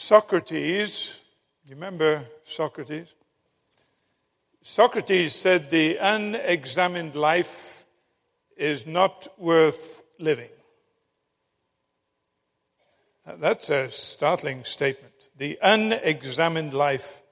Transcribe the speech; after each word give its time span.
Socrates, 0.00 1.18
remember 1.68 2.24
Socrates? 2.44 3.08
Socrates 4.62 5.34
said 5.34 5.70
the 5.70 5.96
unexamined 5.96 7.16
life 7.16 7.84
is 8.56 8.86
not 8.86 9.26
worth 9.36 10.04
living. 10.20 10.50
That's 13.26 13.70
a 13.70 13.90
startling 13.90 14.62
statement. 14.62 15.14
The 15.36 15.58
unexamined 15.60 16.72
life 16.72 17.22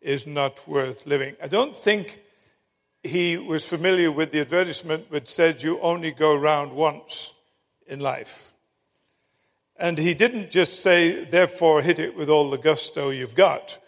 is 0.00 0.26
not 0.26 0.68
worth 0.68 1.06
living. 1.06 1.36
I 1.40 1.46
don't 1.46 1.76
think 1.76 2.20
he 3.04 3.38
was 3.38 3.64
familiar 3.64 4.10
with 4.10 4.32
the 4.32 4.40
advertisement 4.40 5.08
which 5.08 5.28
said 5.28 5.62
you 5.62 5.80
only 5.80 6.10
go 6.10 6.34
round 6.34 6.72
once 6.72 7.32
in 7.86 8.00
life. 8.00 8.51
And 9.82 9.98
he 9.98 10.14
didn't 10.14 10.52
just 10.52 10.80
say, 10.80 11.24
therefore, 11.24 11.82
hit 11.82 11.98
it 11.98 12.16
with 12.16 12.30
all 12.30 12.50
the 12.50 12.56
gusto 12.56 13.10
you've 13.10 13.34
got. 13.34 13.78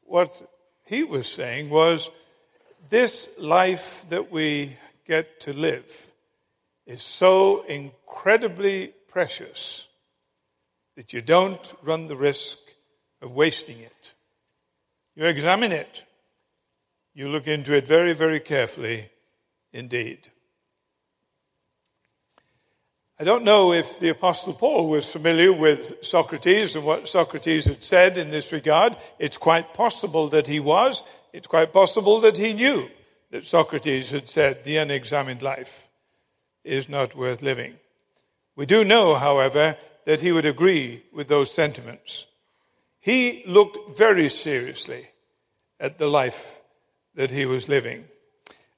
What 0.00 0.40
he 0.86 1.04
was 1.04 1.26
saying 1.26 1.68
was, 1.68 2.10
this 2.88 3.28
life 3.38 4.06
that 4.08 4.32
we 4.32 4.78
get 5.06 5.40
to 5.40 5.52
live 5.52 6.10
is 6.86 7.02
so 7.02 7.64
incredibly 7.64 8.94
precious 9.08 9.88
that 10.96 11.12
you 11.12 11.20
don't 11.20 11.74
run 11.82 12.08
the 12.08 12.16
risk 12.16 12.58
of 13.20 13.32
wasting 13.32 13.78
it. 13.78 14.14
You 15.14 15.26
examine 15.26 15.72
it. 15.72 16.04
You 17.12 17.28
look 17.28 17.46
into 17.46 17.76
it 17.76 17.86
very, 17.86 18.14
very 18.14 18.40
carefully 18.40 19.10
indeed. 19.70 20.30
I 23.20 23.24
don't 23.24 23.44
know 23.44 23.72
if 23.72 24.00
the 24.00 24.08
Apostle 24.08 24.54
Paul 24.54 24.88
was 24.88 25.10
familiar 25.10 25.52
with 25.52 26.04
Socrates 26.04 26.74
and 26.74 26.84
what 26.84 27.06
Socrates 27.06 27.66
had 27.66 27.84
said 27.84 28.16
in 28.16 28.30
this 28.30 28.52
regard. 28.52 28.96
It's 29.18 29.36
quite 29.36 29.74
possible 29.74 30.28
that 30.28 30.46
he 30.46 30.60
was. 30.60 31.02
It's 31.32 31.46
quite 31.46 31.72
possible 31.72 32.20
that 32.22 32.36
he 32.36 32.54
knew 32.54 32.88
that 33.30 33.44
Socrates 33.44 34.10
had 34.10 34.28
said 34.28 34.64
the 34.64 34.78
unexamined 34.78 35.42
life 35.42 35.88
is 36.64 36.88
not 36.88 37.14
worth 37.14 37.42
living. 37.42 37.74
We 38.56 38.66
do 38.66 38.82
know, 38.82 39.14
however, 39.14 39.76
that 40.04 40.20
he 40.20 40.32
would 40.32 40.46
agree 40.46 41.02
with 41.12 41.28
those 41.28 41.52
sentiments. 41.52 42.26
He 42.98 43.42
looked 43.46 43.96
very 43.96 44.28
seriously 44.28 45.08
at 45.78 45.98
the 45.98 46.06
life 46.06 46.60
that 47.14 47.30
he 47.30 47.46
was 47.46 47.68
living. 47.68 48.04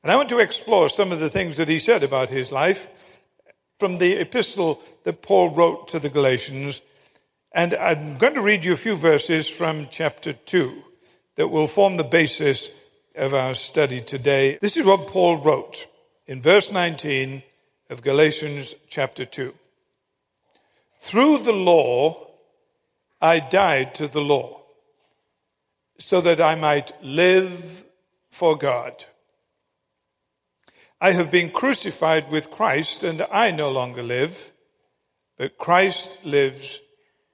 And 0.03 0.13
I 0.13 0.17
want 0.17 0.29
to 0.31 0.39
explore 0.39 0.89
some 0.89 1.13
of 1.13 1.21
the 1.21 1.31
things 1.31 1.57
that 1.57 1.69
he 1.69 1.79
said 1.79 2.03
about 2.03 2.31
his 2.31 2.53
life 2.53 2.91
from 3.79 3.99
the 3.99 4.15
epistle 4.15 4.81
that 5.05 5.23
Paul 5.23 5.51
wrote 5.51 5.89
to 5.89 5.99
the 5.99 6.09
Galatians. 6.09 6.83
And 7.53 7.75
I'm 7.75 8.19
going 8.19 8.35
to 8.35 8.43
read 8.43 8.65
you 8.65 8.73
a 8.73 8.77
few 8.77 8.95
verses 8.95 9.49
from 9.49 9.89
chapter 9.91 10.33
2 10.33 10.83
that 11.37 11.49
will 11.49 11.67
form 11.67 11.97
the 11.97 12.05
basis 12.05 12.71
of 13.17 13.35
our 13.35 13.55
study 13.55 14.01
today. 14.01 14.59
This 14.61 14.77
is 14.77 14.87
what 14.87 15.09
Paul 15.09 15.39
wrote 15.39 15.87
in 16.27 16.41
verse 16.41 16.73
19 16.73 17.43
of 17.91 18.03
Galatians 18.03 18.75
chapter 18.89 19.25
2. 19.25 19.55
Through 20.99 21.39
the 21.39 21.53
law, 21.53 22.29
I 23.21 23.41
died 23.41 23.95
to 23.97 24.09
the 24.09 24.21
law 24.21 24.63
so 25.99 26.21
that 26.21 26.41
I 26.41 26.55
might 26.55 26.93
live 27.03 27.85
for 28.31 28.57
God. 28.57 29.05
I 31.05 31.13
have 31.13 31.31
been 31.31 31.51
crucified 31.51 32.31
with 32.31 32.51
Christ, 32.51 33.03
and 33.03 33.27
I 33.31 33.51
no 33.51 33.71
longer 33.71 34.03
live, 34.03 34.53
but 35.37 35.59
Christ 35.59 36.17
lives 36.25 36.81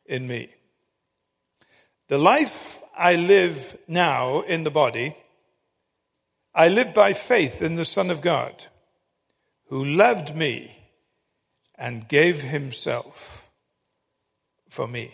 in 0.05 0.27
me. 0.27 0.49
The 2.09 2.19
life 2.19 2.83
I 2.99 3.15
live 3.15 3.79
now 3.87 4.41
in 4.41 4.65
the 4.65 4.73
body, 4.73 5.15
I 6.53 6.69
live 6.69 6.93
by 6.93 7.13
faith 7.13 7.63
in 7.63 7.77
the 7.77 7.85
Son 7.85 8.11
of 8.11 8.21
God, 8.21 8.67
who 9.69 9.85
loved 9.85 10.35
me 10.35 10.77
and 11.77 12.09
gave 12.09 12.43
himself 12.43 13.53
for 14.69 14.89
me. 14.89 15.13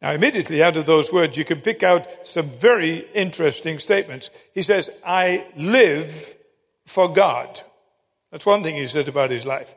Now, 0.00 0.12
immediately 0.12 0.62
out 0.62 0.78
of 0.78 0.86
those 0.86 1.12
words, 1.12 1.36
you 1.36 1.44
can 1.44 1.60
pick 1.60 1.82
out 1.82 2.26
some 2.26 2.48
very 2.48 3.06
interesting 3.12 3.78
statements. 3.78 4.30
He 4.54 4.62
says, 4.62 4.88
I 5.04 5.44
live 5.54 6.32
for 6.86 7.12
God. 7.12 7.60
That's 8.30 8.46
one 8.46 8.62
thing 8.62 8.76
he 8.76 8.86
said 8.86 9.08
about 9.08 9.30
his 9.30 9.44
life. 9.44 9.74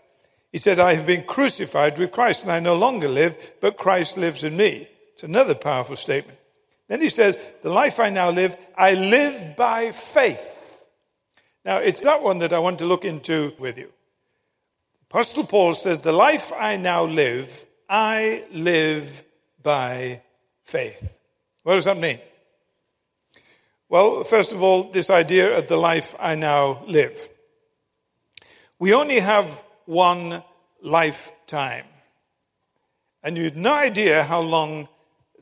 He 0.52 0.58
said, 0.58 0.80
I 0.80 0.94
have 0.94 1.06
been 1.06 1.24
crucified 1.24 1.97
with 1.97 2.12
Christ 2.12 2.44
and 2.44 2.52
I 2.52 2.59
no 2.59 2.75
longer 2.75 3.08
live, 3.08 3.53
but 3.62 3.78
Christ 3.78 4.18
lives 4.18 4.44
in 4.44 4.56
me. 4.58 4.88
It's 5.14 5.24
another 5.24 5.53
powerful 5.53 5.96
statement. 5.96 6.40
Then 6.88 7.02
he 7.02 7.09
says, 7.09 7.38
the 7.62 7.70
life 7.70 8.00
I 8.00 8.09
now 8.09 8.31
live, 8.31 8.58
I 8.75 8.94
live 8.94 9.56
by 9.56 9.92
faith. 9.92 10.84
Now, 11.64 11.78
it's 11.78 12.00
that 12.00 12.24
one 12.24 12.40
that 12.40 12.53
I 12.53 12.59
want 12.59 12.80
to 12.80 12.86
look 12.86 13.06
into 13.06 13.53
with 13.59 13.78
you. 13.78 13.91
Apostle 15.09 15.46
Paul 15.46 15.74
says, 15.74 16.00
the 16.00 16.12
life 16.12 16.52
I 16.52 16.78
now 16.78 17.03
live, 17.03 17.66
I 17.88 18.44
live 18.52 19.24
by 19.62 20.22
faith. 20.64 21.16
What 21.64 21.76
does 21.76 21.86
that 21.86 21.97
mean? 21.97 22.20
Well, 23.90 24.24
first 24.24 24.52
of 24.52 24.62
all, 24.62 24.84
this 24.84 25.10
idea 25.10 25.58
of 25.58 25.68
the 25.68 25.76
life 25.76 26.16
I 26.20 26.36
now 26.36 26.84
live. 26.88 27.30
We 28.78 28.94
only 28.94 29.20
have 29.20 29.64
one 29.86 30.44
lifetime. 30.82 31.86
And 33.24 33.36
you 33.36 33.46
have 33.46 33.58
no 33.58 33.74
idea 33.74 34.24
how 34.24 34.42
long 34.42 34.88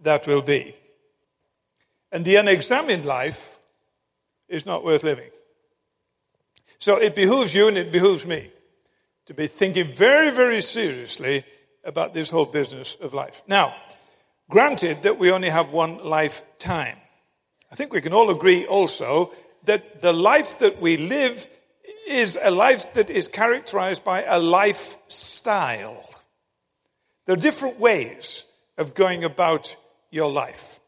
that 0.02 0.26
will 0.26 0.42
be. 0.42 0.76
And 2.12 2.26
the 2.26 2.38
unexamined 2.38 3.06
life 3.06 3.60
is 4.48 4.66
not 4.66 4.84
worth 4.84 5.04
living. 5.04 5.30
So 6.80 6.96
it 6.96 7.16
behooves 7.16 7.54
you 7.54 7.68
and 7.68 7.78
it 7.78 7.92
behooves 7.92 8.26
me 8.26 8.50
to 9.26 9.34
be 9.34 9.48
thinking 9.48 9.94
very, 9.94 10.32
very 10.32 10.62
seriously 10.62 11.44
about 11.84 12.14
this 12.14 12.30
whole 12.30 12.46
business 12.46 12.96
of 13.02 13.14
life. 13.14 13.44
Now, 13.46 13.76
Granted 14.50 15.04
that 15.04 15.20
we 15.20 15.32
only 15.32 15.50
have 15.50 15.74
one 15.74 16.04
lifetime. 16.04 16.98
I 17.72 17.76
think 17.76 17.94
we 17.94 18.02
can 18.02 18.14
all 18.14 18.30
agree 18.30 18.66
also 18.66 19.32
that 19.66 20.02
the 20.02 20.14
life 20.14 20.60
that 20.60 20.82
we 20.82 20.98
live 20.98 21.48
is 22.08 22.38
a 22.42 22.52
life 22.52 22.94
that 22.94 23.10
is 23.10 23.28
characterized 23.28 24.04
by 24.04 24.24
a 24.24 24.40
lifestyle. 24.40 26.08
There 27.26 27.34
are 27.34 27.40
different 27.40 27.80
ways 27.80 28.46
of 28.78 28.94
going 28.94 29.24
about 29.26 29.76
your 30.12 30.32
life. 30.32 30.80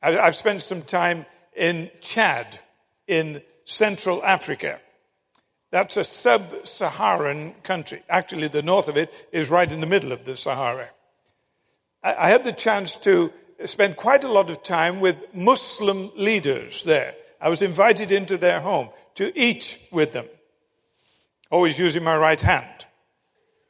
I've 0.00 0.36
spent 0.36 0.62
some 0.62 0.82
time 0.82 1.26
in 1.56 1.90
Chad, 2.00 2.60
in 3.08 3.42
Central 3.64 4.24
Africa. 4.24 4.78
That's 5.72 5.96
a 5.96 6.04
sub 6.04 6.64
Saharan 6.64 7.54
country. 7.64 8.02
Actually, 8.08 8.48
the 8.48 8.62
north 8.62 8.86
of 8.86 8.96
it 8.96 9.12
is 9.32 9.50
right 9.50 9.70
in 9.70 9.80
the 9.80 9.86
middle 9.86 10.12
of 10.12 10.24
the 10.24 10.36
Sahara. 10.36 10.88
I 12.04 12.28
had 12.28 12.44
the 12.44 12.52
chance 12.52 12.94
to 12.96 13.32
spend 13.64 13.96
quite 13.96 14.24
a 14.24 14.32
lot 14.32 14.50
of 14.50 14.62
time 14.62 15.00
with 15.00 15.34
Muslim 15.34 16.10
leaders 16.16 16.84
there. 16.84 17.14
I 17.40 17.48
was 17.48 17.62
invited 17.62 18.12
into 18.12 18.36
their 18.36 18.60
home 18.60 18.90
to 19.14 19.36
eat 19.38 19.78
with 19.90 20.12
them, 20.12 20.26
always 21.50 21.78
using 21.78 22.04
my 22.04 22.16
right 22.16 22.40
hand, 22.40 22.86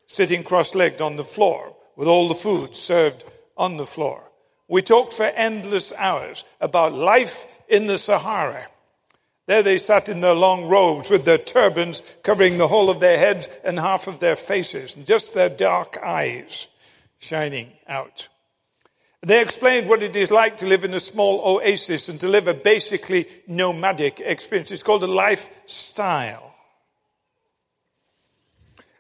sitting 0.07 0.43
cross 0.43 0.75
legged 0.75 1.01
on 1.01 1.17
the 1.17 1.25
floor 1.25 1.75
with 1.97 2.09
all 2.09 2.29
the 2.29 2.35
food 2.35 2.77
served 2.77 3.25
on 3.57 3.77
the 3.77 3.87
floor. 3.87 4.23
We 4.69 4.83
talked 4.83 5.13
for 5.13 5.25
endless 5.25 5.93
hours 5.97 6.45
about 6.61 6.93
life 6.93 7.47
in 7.69 7.87
the 7.87 7.99
Sahara. 7.99 8.67
There 9.47 9.63
they 9.63 9.79
sat 9.79 10.09
in 10.09 10.21
their 10.21 10.35
long 10.35 10.69
robes 10.69 11.09
with 11.09 11.25
their 11.25 11.39
turbans 11.39 12.03
covering 12.23 12.59
the 12.59 12.69
whole 12.69 12.91
of 12.91 12.99
their 12.99 13.17
heads 13.17 13.49
and 13.65 13.79
half 13.79 14.09
of 14.09 14.19
their 14.19 14.35
faces, 14.35 14.97
and 14.97 15.07
just 15.07 15.35
their 15.35 15.49
dark 15.49 15.99
eyes 16.03 16.67
shining 17.19 17.73
out. 17.87 18.29
They 19.23 19.41
explained 19.41 19.89
what 19.89 20.03
it 20.03 20.15
is 20.15 20.31
like 20.31 20.59
to 20.59 20.67
live 20.67 20.85
in 20.85 20.95
a 20.95 21.01
small 21.01 21.41
oasis 21.45 22.09
and 22.09 22.21
to 22.21 22.29
live 22.29 22.49
a 22.49 22.55
basically 22.55 23.27
nomadic 23.47 24.21
experience. 24.21 24.71
It's 24.71 24.83
called 24.83 25.03
a 25.03 25.09
lifestyle. 25.09 26.55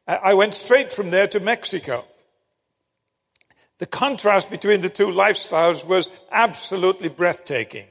Uh, 0.07 0.19
I 0.23 0.35
went 0.35 0.55
straight 0.55 0.93
from 0.93 1.11
there 1.11 1.29
to 1.29 1.41
Mexico. 1.41 2.05
The 3.79 3.87
contrast 3.87 4.51
between 4.51 4.81
the 4.81 4.89
two 4.89 5.09
lifestyles 5.09 5.85
was 5.85 6.09
absolutely 6.31 7.09
breathtaking. 7.09 7.87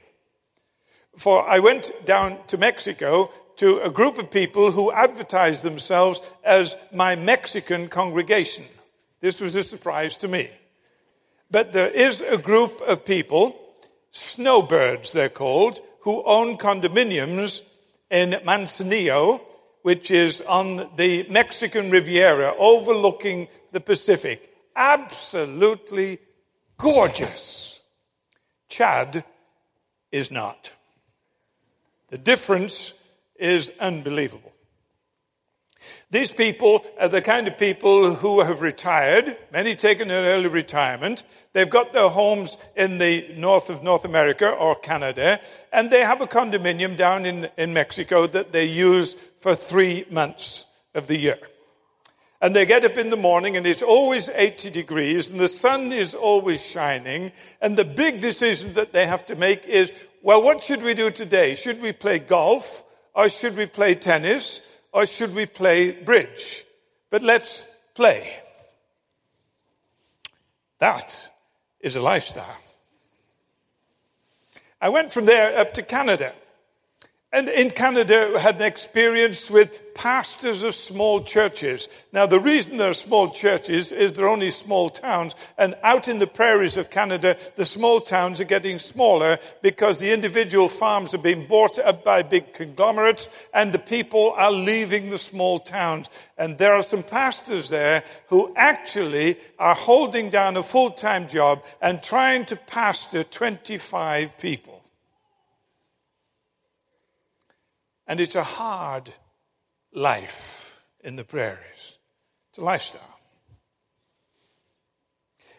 For 1.16 1.48
I 1.48 1.60
went 1.60 2.04
down 2.04 2.38
to 2.48 2.58
Mexico 2.58 3.30
to 3.56 3.80
a 3.80 3.90
group 3.90 4.18
of 4.18 4.30
people 4.30 4.70
who 4.70 4.92
advertised 4.92 5.62
themselves 5.62 6.20
as 6.44 6.76
my 6.92 7.16
Mexican 7.16 7.88
congregation. 7.88 8.64
This 9.20 9.40
was 9.40 9.54
a 9.54 9.62
surprise 9.62 10.16
to 10.18 10.28
me. 10.28 10.50
But 11.50 11.72
there 11.72 11.90
is 11.90 12.20
a 12.20 12.38
group 12.38 12.80
of 12.80 13.04
people, 13.04 13.56
snowbirds 14.10 15.12
they're 15.12 15.28
called, 15.28 15.80
who 16.00 16.22
own 16.24 16.58
condominiums 16.58 17.62
in 18.10 18.32
Manzanillo, 18.44 19.40
which 19.82 20.10
is 20.10 20.40
on 20.42 20.88
the 20.96 21.26
Mexican 21.28 21.90
Riviera 21.90 22.54
overlooking 22.58 23.48
the 23.72 23.80
Pacific. 23.80 24.52
Absolutely 24.74 26.18
gorgeous. 26.76 27.80
Chad 28.68 29.24
is 30.10 30.30
not. 30.30 30.72
The 32.10 32.18
difference 32.18 32.94
is 33.36 33.70
unbelievable. 33.78 34.52
These 36.10 36.32
people 36.32 36.86
are 37.00 37.08
the 37.08 37.20
kind 37.20 37.48
of 37.48 37.58
people 37.58 38.14
who 38.14 38.40
have 38.40 38.60
retired, 38.60 39.36
many 39.52 39.74
taken 39.74 40.08
an 40.08 40.24
early 40.24 40.46
retirement. 40.46 41.24
They've 41.52 41.68
got 41.68 41.92
their 41.92 42.08
homes 42.08 42.56
in 42.76 42.98
the 42.98 43.26
north 43.36 43.70
of 43.70 43.82
North 43.82 44.04
America 44.04 44.48
or 44.48 44.76
Canada, 44.76 45.40
and 45.72 45.90
they 45.90 46.04
have 46.04 46.20
a 46.20 46.28
condominium 46.28 46.96
down 46.96 47.26
in, 47.26 47.48
in 47.56 47.72
Mexico 47.72 48.28
that 48.28 48.52
they 48.52 48.66
use 48.66 49.16
for 49.38 49.56
three 49.56 50.06
months 50.08 50.64
of 50.94 51.08
the 51.08 51.18
year. 51.18 51.38
And 52.40 52.54
they 52.54 52.66
get 52.66 52.84
up 52.84 52.96
in 52.98 53.10
the 53.10 53.16
morning 53.16 53.56
and 53.56 53.66
it's 53.66 53.82
always 53.82 54.28
80 54.28 54.70
degrees 54.70 55.30
and 55.30 55.40
the 55.40 55.48
sun 55.48 55.90
is 55.90 56.14
always 56.14 56.64
shining. 56.64 57.32
And 57.60 57.76
the 57.76 57.84
big 57.84 58.20
decision 58.20 58.74
that 58.74 58.92
they 58.92 59.06
have 59.06 59.26
to 59.26 59.34
make 59.36 59.66
is, 59.66 59.90
well, 60.22 60.42
what 60.42 60.62
should 60.62 60.82
we 60.82 60.94
do 60.94 61.10
today? 61.10 61.54
Should 61.54 61.80
we 61.80 61.92
play 61.92 62.18
golf 62.18 62.84
or 63.14 63.28
should 63.30 63.56
we 63.56 63.66
play 63.66 63.94
tennis 63.94 64.60
or 64.96 65.04
should 65.04 65.34
we 65.34 65.44
play 65.44 65.90
bridge? 65.90 66.64
But 67.10 67.20
let's 67.20 67.66
play. 67.94 68.40
That 70.78 71.30
is 71.80 71.96
a 71.96 72.00
lifestyle. 72.00 72.56
I 74.80 74.88
went 74.88 75.12
from 75.12 75.26
there 75.26 75.58
up 75.58 75.74
to 75.74 75.82
Canada. 75.82 76.32
And 77.36 77.50
in 77.50 77.68
Canada, 77.68 78.32
I 78.34 78.38
had 78.38 78.56
an 78.56 78.62
experience 78.62 79.50
with 79.50 79.94
pastors 79.94 80.62
of 80.62 80.74
small 80.74 81.22
churches. 81.22 81.86
Now, 82.10 82.24
the 82.24 82.40
reason 82.40 82.78
they're 82.78 82.94
small 82.94 83.28
churches 83.28 83.92
is 83.92 84.14
they're 84.14 84.26
only 84.26 84.48
small 84.48 84.88
towns. 84.88 85.34
And 85.58 85.74
out 85.82 86.08
in 86.08 86.18
the 86.18 86.26
prairies 86.26 86.78
of 86.78 86.88
Canada, 86.88 87.36
the 87.56 87.66
small 87.66 88.00
towns 88.00 88.40
are 88.40 88.44
getting 88.44 88.78
smaller 88.78 89.38
because 89.60 89.98
the 89.98 90.14
individual 90.14 90.66
farms 90.66 91.12
are 91.12 91.18
being 91.18 91.46
bought 91.46 91.78
up 91.78 92.02
by 92.02 92.22
big 92.22 92.54
conglomerates 92.54 93.28
and 93.52 93.70
the 93.70 93.80
people 93.80 94.32
are 94.38 94.50
leaving 94.50 95.10
the 95.10 95.18
small 95.18 95.58
towns. 95.58 96.08
And 96.38 96.56
there 96.56 96.72
are 96.72 96.82
some 96.82 97.02
pastors 97.02 97.68
there 97.68 98.02
who 98.28 98.54
actually 98.56 99.36
are 99.58 99.74
holding 99.74 100.30
down 100.30 100.56
a 100.56 100.62
full-time 100.62 101.28
job 101.28 101.62
and 101.82 102.02
trying 102.02 102.46
to 102.46 102.56
pastor 102.56 103.24
25 103.24 104.38
people. 104.38 104.75
And 108.06 108.20
it's 108.20 108.36
a 108.36 108.44
hard 108.44 109.10
life 109.92 110.80
in 111.02 111.16
the 111.16 111.24
prairies. 111.24 111.98
It's 112.50 112.58
a 112.58 112.62
lifestyle. 112.62 113.16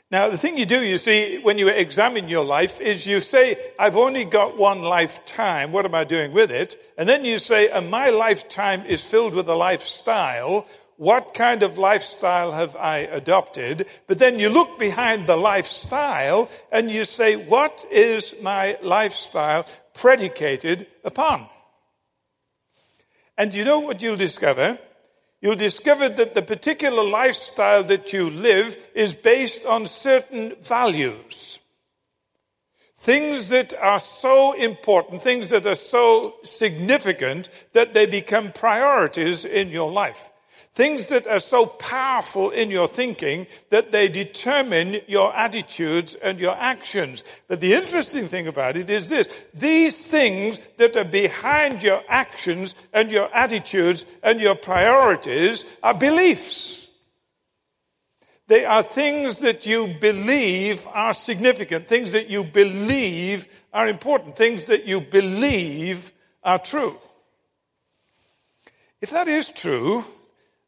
Now, 0.10 0.30
the 0.30 0.38
thing 0.38 0.58
you 0.58 0.66
do, 0.66 0.86
you 0.86 0.98
see, 0.98 1.38
when 1.40 1.58
you 1.58 1.68
examine 1.68 2.30
your 2.30 2.46
life 2.46 2.80
is 2.80 3.06
you 3.06 3.20
say, 3.20 3.58
I've 3.78 3.98
only 3.98 4.24
got 4.24 4.58
one 4.58 4.82
lifetime. 4.82 5.74
What 5.74 5.84
am 5.84 5.94
I 5.94 6.06
doing 6.06 6.32
with 6.32 6.50
it? 6.50 6.78
And 6.98 7.10
then 7.10 7.26
you 7.26 7.40
say, 7.40 7.70
and 7.70 7.92
my 7.92 8.10
lifetime 8.10 8.86
is 8.86 9.04
filled 9.04 9.34
with 9.34 9.50
a 9.50 9.56
lifestyle. 9.56 10.66
What 10.96 11.34
kind 11.34 11.62
of 11.62 11.78
lifestyle 11.78 12.54
have 12.54 12.78
I 12.78 13.00
adopted? 13.00 13.86
But 14.08 14.18
then 14.18 14.40
you 14.40 14.48
look 14.48 14.80
behind 14.80 15.28
the 15.28 15.36
lifestyle 15.36 16.50
and 16.72 16.90
you 16.90 17.04
say, 17.04 17.36
what 17.36 17.86
is 17.92 18.34
my 18.42 18.78
lifestyle 18.82 19.66
predicated 19.94 20.88
upon? 21.04 21.48
And 23.38 23.54
you 23.54 23.64
know 23.64 23.80
what 23.80 24.02
you'll 24.02 24.18
discover? 24.18 24.80
You'll 25.42 25.56
discover 25.56 26.10
that 26.10 26.34
the 26.34 26.42
particular 26.42 27.04
lifestyle 27.04 27.84
that 27.84 28.12
you 28.12 28.30
live 28.30 28.78
is 28.96 29.14
based 29.14 29.66
on 29.66 29.86
certain 29.86 30.56
values. 30.62 31.60
Things 32.96 33.50
that 33.50 33.76
are 33.76 34.00
so 34.00 34.54
important, 34.54 35.22
things 35.22 35.50
that 35.50 35.68
are 35.68 35.76
so 35.76 36.36
significant 36.44 37.50
that 37.74 37.94
they 37.94 38.08
become 38.08 38.52
priorities 38.52 39.46
in 39.46 39.70
your 39.70 39.92
life. 39.92 40.30
Things 40.78 41.08
that 41.08 41.26
are 41.26 41.40
so 41.40 41.66
powerful 41.66 42.52
in 42.52 42.70
your 42.70 42.88
thinking 42.88 43.48
that 43.72 43.92
they 43.92 44.08
determine 44.08 45.02
your 45.08 45.36
attitudes 45.36 46.14
and 46.14 46.40
your 46.40 46.56
actions. 46.56 47.24
But 47.48 47.62
the 47.62 47.74
interesting 47.74 48.28
thing 48.28 48.46
about 48.46 48.78
it 48.78 48.88
is 48.88 49.10
this. 49.10 49.28
These 49.56 50.06
things 50.06 50.60
that 50.78 50.96
are 50.96 51.04
behind 51.04 51.82
your 51.82 52.04
actions 52.08 52.76
and 52.94 53.12
your 53.12 53.28
attitudes 53.36 54.06
and 54.22 54.40
your 54.40 54.54
priorities 54.54 55.66
are 55.82 55.96
beliefs. 55.96 56.88
They 58.46 58.64
are 58.64 58.84
things 58.84 59.38
that 59.38 59.66
you 59.66 59.88
believe 60.00 60.86
are 60.94 61.16
significant, 61.16 61.88
things 61.88 62.12
that 62.12 62.30
you 62.30 62.44
believe 62.44 63.48
are 63.74 63.88
important, 63.88 64.36
things 64.36 64.66
that 64.66 64.86
you 64.86 65.02
believe 65.02 66.12
are 66.44 66.60
true. 66.60 67.00
If 69.02 69.10
that 69.10 69.28
is 69.28 69.50
true, 69.50 70.06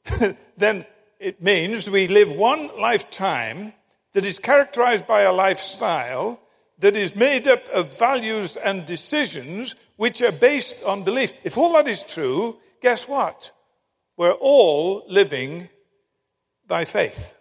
then 0.58 0.86
it 1.20 1.42
means 1.42 1.90
we 1.90 2.08
live 2.08 2.32
one 2.32 2.70
lifetime 2.80 3.74
that 4.14 4.26
is 4.26 4.40
characterized 4.40 5.06
by 5.08 5.22
a 5.22 5.34
lifestyle 5.34 6.40
that 6.80 6.96
is 6.96 7.16
made 7.16 7.48
up 7.48 7.68
of 7.70 7.98
values 7.98 8.56
and 8.58 8.86
decisions 8.86 9.76
which 9.98 10.22
are 10.22 10.32
based 10.32 10.84
on 10.84 11.04
belief. 11.04 11.34
If 11.44 11.58
all 11.58 11.74
that 11.74 11.88
is 11.88 12.04
true, 12.04 12.58
guess 12.82 13.08
what? 13.08 13.52
We're 14.16 14.32
all 14.32 15.04
living 15.08 15.70
by 16.68 16.86
faith. 16.86 17.36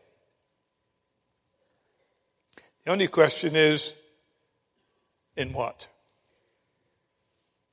The 2.84 2.90
only 2.90 3.08
question 3.08 3.54
is, 3.54 3.92
in 5.36 5.52
what? 5.52 5.86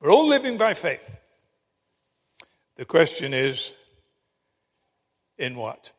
We're 0.00 0.12
all 0.12 0.28
living 0.28 0.56
by 0.56 0.74
faith. 0.74 1.18
The 2.76 2.84
question 2.84 3.32
is, 3.32 3.72
in 5.38 5.56
what? 5.56 5.92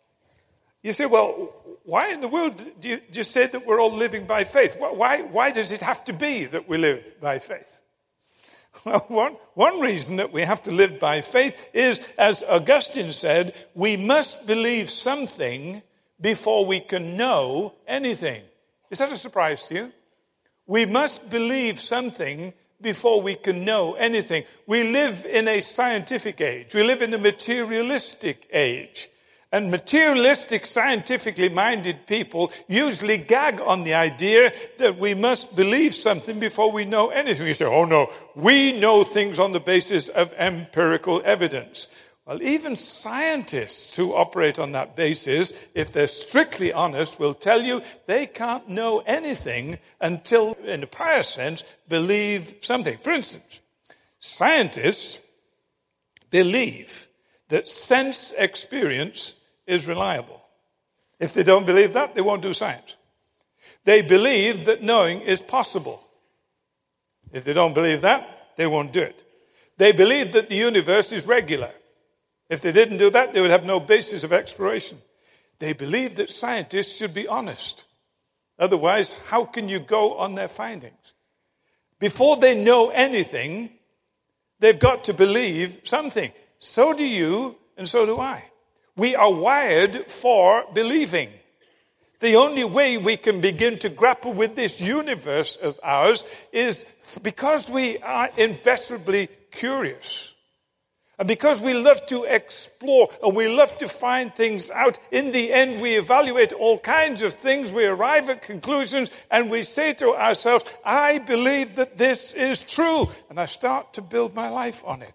You 0.83 0.93
say, 0.93 1.05
well, 1.05 1.53
why 1.83 2.09
in 2.13 2.21
the 2.21 2.27
world 2.27 2.63
do 2.79 2.89
you 2.89 3.01
just 3.11 3.31
say 3.31 3.47
that 3.47 3.65
we're 3.65 3.79
all 3.79 3.91
living 3.91 4.25
by 4.25 4.43
faith? 4.43 4.75
Why, 4.77 5.21
why 5.21 5.51
does 5.51 5.71
it 5.71 5.81
have 5.81 6.03
to 6.05 6.13
be 6.13 6.45
that 6.45 6.69
we 6.69 6.77
live 6.77 7.19
by 7.19 7.39
faith? 7.39 7.73
Well, 8.85 9.05
one, 9.07 9.37
one 9.55 9.79
reason 9.79 10.17
that 10.17 10.31
we 10.31 10.43
have 10.43 10.61
to 10.63 10.71
live 10.71 10.99
by 10.99 11.21
faith 11.21 11.69
is, 11.73 11.99
as 12.15 12.43
Augustine 12.43 13.11
said, 13.11 13.55
we 13.73 13.97
must 13.97 14.45
believe 14.45 14.91
something 14.91 15.81
before 16.21 16.63
we 16.63 16.79
can 16.79 17.17
know 17.17 17.73
anything. 17.87 18.43
Is 18.91 18.99
that 18.99 19.11
a 19.11 19.17
surprise 19.17 19.67
to 19.67 19.73
you? 19.73 19.91
We 20.67 20.85
must 20.85 21.27
believe 21.29 21.79
something 21.79 22.53
before 22.79 23.21
we 23.21 23.35
can 23.35 23.65
know 23.65 23.95
anything. 23.95 24.43
We 24.67 24.91
live 24.91 25.25
in 25.25 25.47
a 25.47 25.59
scientific 25.61 26.39
age. 26.39 26.75
We 26.75 26.83
live 26.83 27.01
in 27.01 27.13
a 27.13 27.17
materialistic 27.17 28.47
age. 28.51 29.09
And 29.51 29.71
materialistic, 29.71 30.65
scientifically 30.65 31.47
minded 31.47 32.05
people 32.05 32.51
usually 32.67 33.17
gag 33.17 33.61
on 33.61 33.85
the 33.85 33.93
idea 33.93 34.51
that 34.77 34.99
we 34.99 35.13
must 35.13 35.55
believe 35.55 35.95
something 35.95 36.37
before 36.37 36.69
we 36.69 36.83
know 36.83 37.09
anything. 37.09 37.47
You 37.47 37.53
say, 37.53 37.65
oh 37.65 37.85
no, 37.85 38.11
we 38.35 38.77
know 38.77 39.05
things 39.05 39.39
on 39.39 39.53
the 39.53 39.61
basis 39.61 40.09
of 40.09 40.33
empirical 40.37 41.21
evidence. 41.23 41.87
Well, 42.25 42.43
even 42.43 42.75
scientists 42.75 43.95
who 43.95 44.13
operate 44.13 44.59
on 44.59 44.73
that 44.73 44.97
basis, 44.97 45.53
if 45.73 45.93
they're 45.93 46.07
strictly 46.07 46.73
honest, 46.73 47.17
will 47.17 47.33
tell 47.33 47.61
you 47.61 47.81
they 48.05 48.25
can't 48.25 48.67
know 48.67 48.99
anything 49.05 49.79
until, 50.01 50.57
in 50.65 50.83
a 50.83 50.87
prior 50.87 51.23
sense, 51.23 51.63
believe 51.87 52.55
something. 52.59 52.97
For 52.97 53.11
instance, 53.11 53.61
scientists 54.19 55.21
believe 56.29 57.07
that 57.47 57.69
sense 57.69 58.33
experience 58.37 59.35
is 59.67 59.87
reliable. 59.87 60.41
If 61.19 61.33
they 61.33 61.43
don't 61.43 61.65
believe 61.65 61.93
that, 61.93 62.15
they 62.15 62.21
won't 62.21 62.41
do 62.41 62.53
science. 62.53 62.95
They 63.83 64.01
believe 64.01 64.65
that 64.65 64.81
knowing 64.81 65.21
is 65.21 65.41
possible. 65.41 66.03
If 67.31 67.43
they 67.43 67.53
don't 67.53 67.73
believe 67.73 68.01
that, 68.01 68.55
they 68.55 68.67
won't 68.67 68.93
do 68.93 69.01
it. 69.01 69.23
They 69.77 69.91
believe 69.91 70.31
that 70.31 70.49
the 70.49 70.55
universe 70.55 71.11
is 71.11 71.27
regular. 71.27 71.71
If 72.49 72.61
they 72.61 72.71
didn't 72.71 72.97
do 72.97 73.09
that, 73.11 73.33
they 73.33 73.41
would 73.41 73.51
have 73.51 73.65
no 73.65 73.79
basis 73.79 74.23
of 74.23 74.33
exploration. 74.33 74.99
They 75.59 75.73
believe 75.73 76.15
that 76.15 76.29
scientists 76.29 76.95
should 76.95 77.13
be 77.13 77.27
honest. 77.27 77.83
Otherwise, 78.59 79.13
how 79.27 79.45
can 79.45 79.69
you 79.69 79.79
go 79.79 80.17
on 80.17 80.35
their 80.35 80.47
findings? 80.47 81.13
Before 81.99 82.37
they 82.37 82.63
know 82.63 82.89
anything, 82.89 83.71
they've 84.59 84.79
got 84.79 85.05
to 85.05 85.13
believe 85.13 85.81
something. 85.83 86.31
So 86.59 86.93
do 86.93 87.05
you, 87.05 87.57
and 87.75 87.87
so 87.87 88.05
do 88.05 88.19
I. 88.19 88.43
We 88.97 89.15
are 89.15 89.31
wired 89.31 90.07
for 90.07 90.65
believing. 90.73 91.29
The 92.19 92.35
only 92.35 92.63
way 92.63 92.97
we 92.97 93.15
can 93.15 93.41
begin 93.41 93.77
to 93.79 93.89
grapple 93.89 94.33
with 94.33 94.55
this 94.55 94.81
universe 94.81 95.55
of 95.55 95.79
ours 95.83 96.25
is 96.51 96.83
because 97.21 97.69
we 97.69 97.99
are 97.99 98.31
inveterably 98.35 99.29
curious. 99.51 100.33
And 101.19 101.27
because 101.27 101.61
we 101.61 101.75
love 101.75 102.05
to 102.07 102.23
explore 102.23 103.09
and 103.23 103.35
we 103.35 103.47
love 103.47 103.77
to 103.77 103.87
find 103.87 104.33
things 104.33 104.71
out, 104.71 104.97
in 105.11 105.31
the 105.31 105.53
end 105.53 105.79
we 105.79 105.95
evaluate 105.95 106.53
all 106.53 106.79
kinds 106.79 107.21
of 107.21 107.33
things, 107.33 107.71
we 107.71 107.85
arrive 107.85 108.29
at 108.29 108.41
conclusions, 108.41 109.11
and 109.29 109.49
we 109.49 109.61
say 109.61 109.93
to 109.93 110.15
ourselves, 110.15 110.65
I 110.83 111.19
believe 111.19 111.75
that 111.75 111.97
this 111.97 112.33
is 112.33 112.63
true. 112.63 113.09
And 113.29 113.39
I 113.39 113.45
start 113.45 113.93
to 113.93 114.01
build 114.01 114.33
my 114.33 114.49
life 114.49 114.83
on 114.85 115.03
it. 115.03 115.13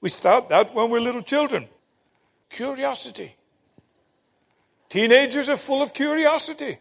We 0.00 0.10
start 0.10 0.48
that 0.50 0.74
when 0.74 0.90
we're 0.90 1.00
little 1.00 1.22
children. 1.22 1.68
Curiosity. 2.48 3.34
Teenagers 4.88 5.48
are 5.48 5.56
full 5.56 5.82
of 5.82 5.92
curiosity. 5.92 6.78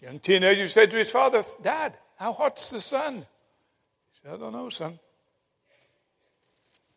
Young 0.00 0.18
teenager 0.18 0.66
said 0.66 0.90
to 0.90 0.96
his 0.98 1.10
father, 1.10 1.44
Dad, 1.62 1.94
how 2.16 2.32
hot's 2.32 2.70
the 2.70 2.80
sun? 2.80 3.16
He 3.16 4.20
said, 4.22 4.34
I 4.34 4.36
don't 4.36 4.52
know, 4.52 4.68
son. 4.68 4.98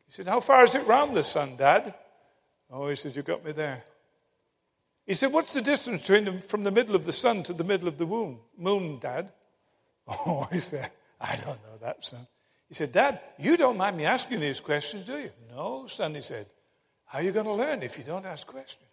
He 0.07 0.13
said, 0.13 0.27
How 0.27 0.39
far 0.39 0.63
is 0.63 0.75
it 0.75 0.85
round 0.85 1.15
the 1.15 1.23
sun, 1.23 1.55
Dad? 1.57 1.93
Oh, 2.69 2.89
he 2.89 2.95
said, 2.95 3.15
You 3.15 3.23
got 3.23 3.45
me 3.45 3.51
there. 3.51 3.83
He 5.05 5.13
said, 5.13 5.31
What's 5.31 5.53
the 5.53 5.61
distance 5.61 6.01
between 6.01 6.25
them 6.25 6.41
from 6.41 6.63
the 6.63 6.71
middle 6.71 6.95
of 6.95 7.05
the 7.05 7.13
sun 7.13 7.43
to 7.43 7.53
the 7.53 7.63
middle 7.63 7.87
of 7.87 7.97
the 7.97 8.05
moon, 8.05 8.39
moon, 8.57 8.99
Dad? 8.99 9.31
Oh, 10.09 10.47
he 10.53 10.59
said, 10.59 10.89
I 11.19 11.35
don't 11.35 11.61
know 11.63 11.77
that, 11.81 12.05
son. 12.05 12.25
He 12.69 12.75
said, 12.75 12.93
Dad, 12.93 13.19
you 13.37 13.57
don't 13.57 13.77
mind 13.77 13.97
me 13.97 14.05
asking 14.05 14.39
these 14.39 14.61
questions, 14.61 15.05
do 15.05 15.17
you? 15.17 15.31
No, 15.49 15.87
son, 15.87 16.15
he 16.15 16.21
said. 16.21 16.47
How 17.07 17.19
are 17.19 17.21
you 17.21 17.31
going 17.31 17.45
to 17.45 17.53
learn 17.53 17.83
if 17.83 17.97
you 17.97 18.03
don't 18.03 18.25
ask 18.25 18.45
questions? 18.45 18.83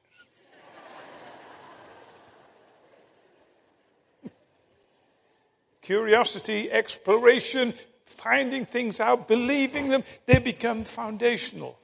Curiosity, 5.82 6.70
exploration, 6.70 7.74
finding 8.06 8.64
things 8.64 9.00
out, 9.00 9.28
believing 9.28 9.88
them, 9.88 10.04
they 10.26 10.38
become 10.38 10.84
foundational 10.84 11.78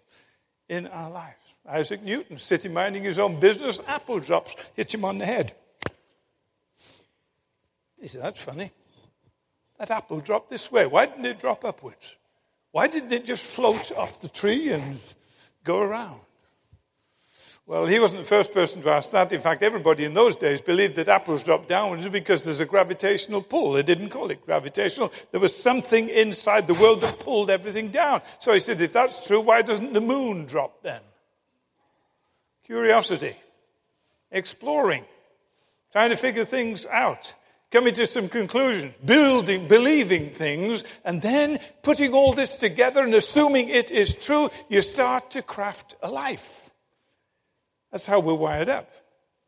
in 0.69 0.87
our 0.87 1.11
lives. 1.11 1.37
Isaac 1.69 2.03
Newton, 2.03 2.39
sitting 2.39 2.73
minding 2.73 3.03
his 3.03 3.19
own 3.19 3.39
business, 3.39 3.81
apple 3.87 4.21
drops, 4.21 4.55
hits 4.75 4.95
him 4.95 5.05
on 5.05 5.19
the 5.19 5.27
head. 5.27 5.55
He 8.01 8.09
said, 8.09 8.23
That's 8.23 8.41
funny. 8.41 8.71
That 9.79 9.91
apple 9.91 10.21
dropped 10.21 10.49
this 10.49 10.71
way. 10.73 10.87
Why 10.87 11.07
didn't 11.07 11.27
it 11.27 11.39
drop 11.39 11.65
upwards? 11.65 12.17
Why 12.73 12.87
didn't 12.87 13.13
it 13.13 13.25
just 13.25 13.45
float 13.45 13.93
off 13.93 14.21
the 14.21 14.29
tree 14.29 14.71
and 14.71 14.99
go 15.65 15.81
around? 15.81 16.21
Well, 17.71 17.87
he 17.87 18.01
wasn't 18.01 18.23
the 18.23 18.27
first 18.27 18.53
person 18.53 18.83
to 18.83 18.91
ask 18.91 19.13
that. 19.13 19.33
In 19.33 19.41
fact, 19.41 19.63
everybody 19.63 20.05
in 20.05 20.13
those 20.13 20.35
days 20.35 20.61
believed 20.61 20.97
that 20.97 21.07
apples 21.07 21.45
drop 21.45 21.69
downwards 21.69 22.09
because 22.09 22.43
there's 22.43 22.59
a 22.59 22.67
gravitational 22.67 23.43
pull. 23.43 23.75
They 23.75 23.85
didn't 23.85 24.09
call 24.09 24.29
it 24.33 24.45
gravitational. 24.45 25.13
There 25.31 25.41
was 25.41 25.55
something 25.55 26.09
inside 26.09 26.67
the 26.67 26.75
world 26.75 27.01
that 27.03 27.21
pulled 27.21 27.49
everything 27.49 27.91
down. 27.91 28.23
So 28.41 28.53
he 28.53 28.59
said, 28.59 28.81
if 28.81 28.93
that's 28.93 29.25
true, 29.25 29.39
why 29.39 29.63
doesn't 29.63 29.93
the 29.93 30.01
moon 30.01 30.47
drop 30.47 30.83
then? 30.83 31.01
Curiosity, 32.65 33.37
exploring, 34.33 35.05
trying 35.93 36.11
to 36.11 36.17
figure 36.17 36.45
things 36.45 36.87
out, 36.87 37.35
coming 37.71 37.95
to 37.95 38.07
some 38.07 38.29
conclusions, 38.29 38.93
building, 39.05 39.69
believing 39.69 40.31
things, 40.31 40.85
and 41.05 41.23
then 41.23 41.59
putting 41.83 42.13
all 42.13 42.33
this 42.33 42.57
together 42.57 43.05
and 43.05 43.15
assuming 43.15 43.69
it 43.69 43.91
is 43.91 44.15
true, 44.15 44.51
you 44.69 44.83
start 44.83 45.31
to 45.31 45.43
craft 45.43 45.95
a 46.03 46.11
life. 46.11 46.71
That's 47.93 48.07
how 48.07 48.21
we're 48.21 48.35
wired 48.35 48.69
up. 48.69 48.91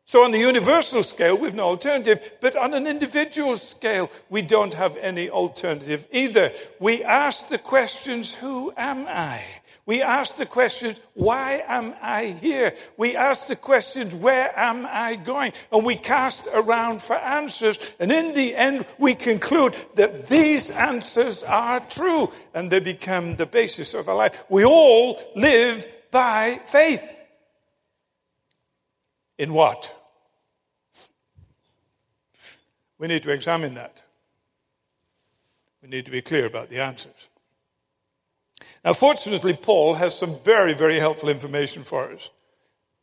So 0.05 0.25
on 0.25 0.31
the 0.31 0.39
universal 0.39 1.01
scale, 1.01 1.37
we've 1.37 1.55
no 1.55 1.63
alternative, 1.63 2.33
but 2.41 2.57
on 2.57 2.73
an 2.73 2.87
individual 2.87 3.55
scale, 3.55 4.11
we 4.29 4.41
don't 4.41 4.73
have 4.73 4.97
any 4.97 5.29
alternative 5.29 6.05
either. 6.11 6.51
We 6.79 7.03
ask 7.03 7.47
the 7.47 7.57
questions, 7.57 8.35
who 8.35 8.73
am 8.75 9.07
I? 9.07 9.43
We 9.85 10.01
ask 10.01 10.37
the 10.37 10.45
questions, 10.45 11.01
why 11.13 11.61
am 11.67 11.93
I 12.01 12.27
here? 12.27 12.73
We 12.95 13.17
ask 13.17 13.47
the 13.47 13.57
questions, 13.57 14.15
where 14.15 14.57
am 14.57 14.87
I 14.89 15.15
going? 15.17 15.51
And 15.73 15.85
we 15.85 15.97
cast 15.97 16.47
around 16.53 17.01
for 17.01 17.17
answers. 17.17 17.77
And 17.99 18.09
in 18.09 18.33
the 18.33 18.55
end, 18.55 18.85
we 18.97 19.13
conclude 19.13 19.75
that 19.95 20.27
these 20.27 20.69
answers 20.69 21.43
are 21.43 21.81
true 21.81 22.31
and 22.53 22.71
they 22.71 22.79
become 22.79 23.35
the 23.35 23.45
basis 23.45 23.93
of 23.93 24.07
our 24.07 24.15
life. 24.15 24.45
We 24.47 24.63
all 24.63 25.19
live 25.35 25.85
by 26.11 26.61
faith. 26.65 27.19
In 29.37 29.53
what? 29.53 29.93
We 32.97 33.07
need 33.07 33.23
to 33.23 33.31
examine 33.31 33.73
that. 33.73 34.01
We 35.81 35.89
need 35.89 36.05
to 36.05 36.11
be 36.11 36.21
clear 36.21 36.45
about 36.45 36.69
the 36.69 36.79
answers. 36.79 37.27
Now, 38.83 38.93
fortunately, 38.93 39.53
Paul 39.53 39.95
has 39.95 40.17
some 40.17 40.37
very, 40.43 40.73
very 40.73 40.99
helpful 40.99 41.29
information 41.29 41.83
for 41.83 42.11
us 42.11 42.29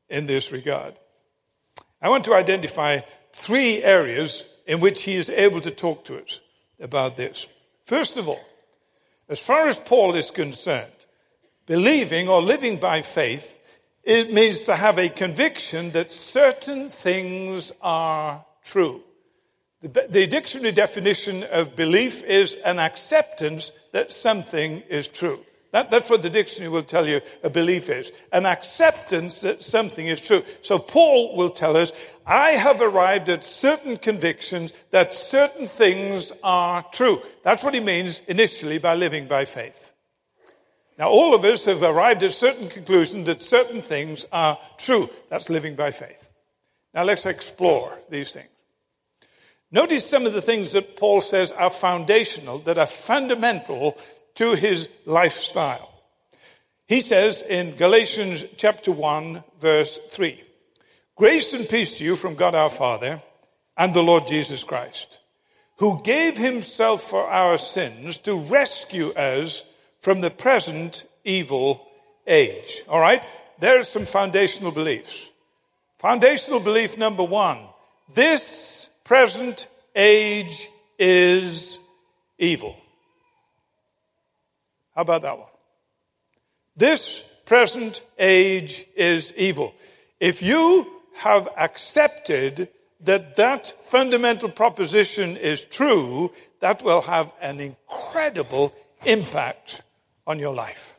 in 0.09 0.27
this 0.27 0.53
regard. 0.53 0.95
I 2.03 2.09
want 2.09 2.25
to 2.25 2.35
identify 2.35 3.01
three 3.33 3.83
areas 3.83 4.45
in 4.67 4.81
which 4.81 5.03
he 5.03 5.15
is 5.15 5.31
able 5.31 5.61
to 5.63 5.71
talk 5.71 6.05
to 6.07 6.19
us 6.19 6.41
about 6.79 7.17
this. 7.17 7.47
First 7.85 8.17
of 8.17 8.29
all, 8.29 8.45
as 9.29 9.41
far 9.41 9.69
as 9.69 9.79
Paul 9.79 10.15
is 10.15 10.31
concerned, 10.31 10.91
believing 11.67 12.29
or 12.29 12.43
living 12.43 12.77
by 12.77 13.03
faith 13.03 13.57
it 14.03 14.33
means 14.33 14.63
to 14.65 14.75
have 14.75 14.99
a 14.99 15.09
conviction 15.09 15.91
that 15.91 16.11
certain 16.11 16.89
things 16.89 17.73
are 17.83 18.45
true. 18.65 19.03
The, 19.83 20.07
the, 20.09 20.27
dictionary 20.27 20.73
definition 20.73 21.45
of 21.45 21.77
belief 21.77 22.23
is 22.23 22.55
an 22.55 22.79
acceptance 22.79 23.73
that 23.93 24.13
something 24.13 24.83
is 24.89 25.09
true. 25.09 25.45
That, 25.73 25.91
that's 25.91 26.11
what 26.11 26.23
the 26.23 26.31
dictionary 26.31 26.71
will 26.71 26.83
tell 26.83 27.07
you 27.07 27.21
a 27.45 27.51
belief 27.51 27.91
is. 27.91 28.11
An 28.33 28.45
acceptance 28.45 29.43
that 29.43 29.63
something 29.63 30.07
is 30.07 30.21
true. 30.21 30.43
So 30.63 30.79
Paul 30.79 31.37
will 31.37 31.51
tell 31.51 31.77
us, 31.77 31.93
I 32.27 32.51
have 32.53 32.81
arrived 32.81 33.29
at 33.29 33.45
certain 33.45 33.97
convictions 33.97 34.73
that 34.91 35.15
certain 35.15 35.69
things 35.69 36.33
are 36.43 36.85
true. 36.93 37.23
That's 37.45 37.63
what 37.63 37.75
he 37.75 37.81
means 37.81 38.21
initially 38.27 38.79
by 38.79 38.97
living 38.97 39.27
by 39.27 39.45
faith. 39.45 39.93
Now, 40.99 41.09
all 41.09 41.35
of 41.35 41.45
us 41.45 41.65
have 41.65 41.83
arrived 41.83 42.25
at 42.25 42.33
certain 42.33 42.69
conclusions 42.69 43.27
that 43.27 43.43
certain 43.43 43.81
things 43.81 44.27
are 44.33 44.59
true. 44.77 45.09
That's 45.31 45.49
living 45.49 45.77
by 45.77 45.93
faith. 45.93 46.31
Now, 46.93 47.05
let's 47.05 47.27
explore 47.27 47.97
these 48.11 48.33
things. 48.33 48.49
Notice 49.71 50.05
some 50.05 50.27
of 50.27 50.33
the 50.33 50.43
things 50.43 50.73
that 50.73 50.97
Paul 50.97 51.21
says 51.21 51.53
are 51.53 51.71
foundational, 51.71 52.59
that 52.61 52.77
are 52.77 52.87
fundamental 52.87 53.97
to 54.35 54.55
his 54.55 54.89
lifestyle. 55.07 55.91
He 56.87 57.01
says 57.01 57.43
in 57.43 57.77
Galatians 57.77 58.45
chapter 58.57 58.93
1, 58.93 59.45
verse 59.61 59.99
3 60.09 60.43
Grace 61.17 61.53
and 61.53 61.69
peace 61.69 61.99
to 61.99 62.05
you 62.05 62.17
from 62.17 62.35
God 62.35 62.55
our 62.55 62.71
Father 62.71 63.23
and 63.77 63.95
the 63.95 64.03
Lord 64.03 64.27
Jesus 64.27 64.65
Christ, 64.65 65.19
who 65.77 66.03
gave 66.03 66.37
himself 66.37 67.03
for 67.03 67.29
our 67.29 67.59
sins 67.59 68.19
to 68.19 68.37
rescue 68.37 69.11
us 69.11 69.65
from 70.01 70.21
the 70.21 70.31
present 70.31 71.05
evil 71.25 71.87
age. 72.27 72.83
All 72.89 73.01
right? 73.01 73.23
There's 73.59 73.89
some 73.89 74.07
foundational 74.07 74.73
beliefs. 74.73 75.29
Foundational 75.99 76.61
belief 76.61 76.97
number 76.97 77.25
one 77.25 77.59
this 78.15 78.89
present 79.05 79.69
age 79.95 80.69
is 80.99 81.79
evil. 82.39 82.80
How 85.01 85.03
about 85.03 85.23
that 85.23 85.39
one? 85.39 85.49
This 86.77 87.25
present 87.47 88.03
age 88.19 88.85
is 88.95 89.33
evil. 89.35 89.75
If 90.21 90.43
you 90.43 90.87
have 91.15 91.49
accepted 91.57 92.69
that 93.01 93.37
that 93.37 93.73
fundamental 93.87 94.51
proposition 94.51 95.39
is 95.39 95.65
true, 95.65 96.35
that 96.61 96.83
will 96.83 97.01
have 97.01 97.33
an 97.41 97.61
incredible 97.61 98.75
impact 99.07 99.81
on 100.27 100.39
your 100.39 100.53
life. 100.53 100.99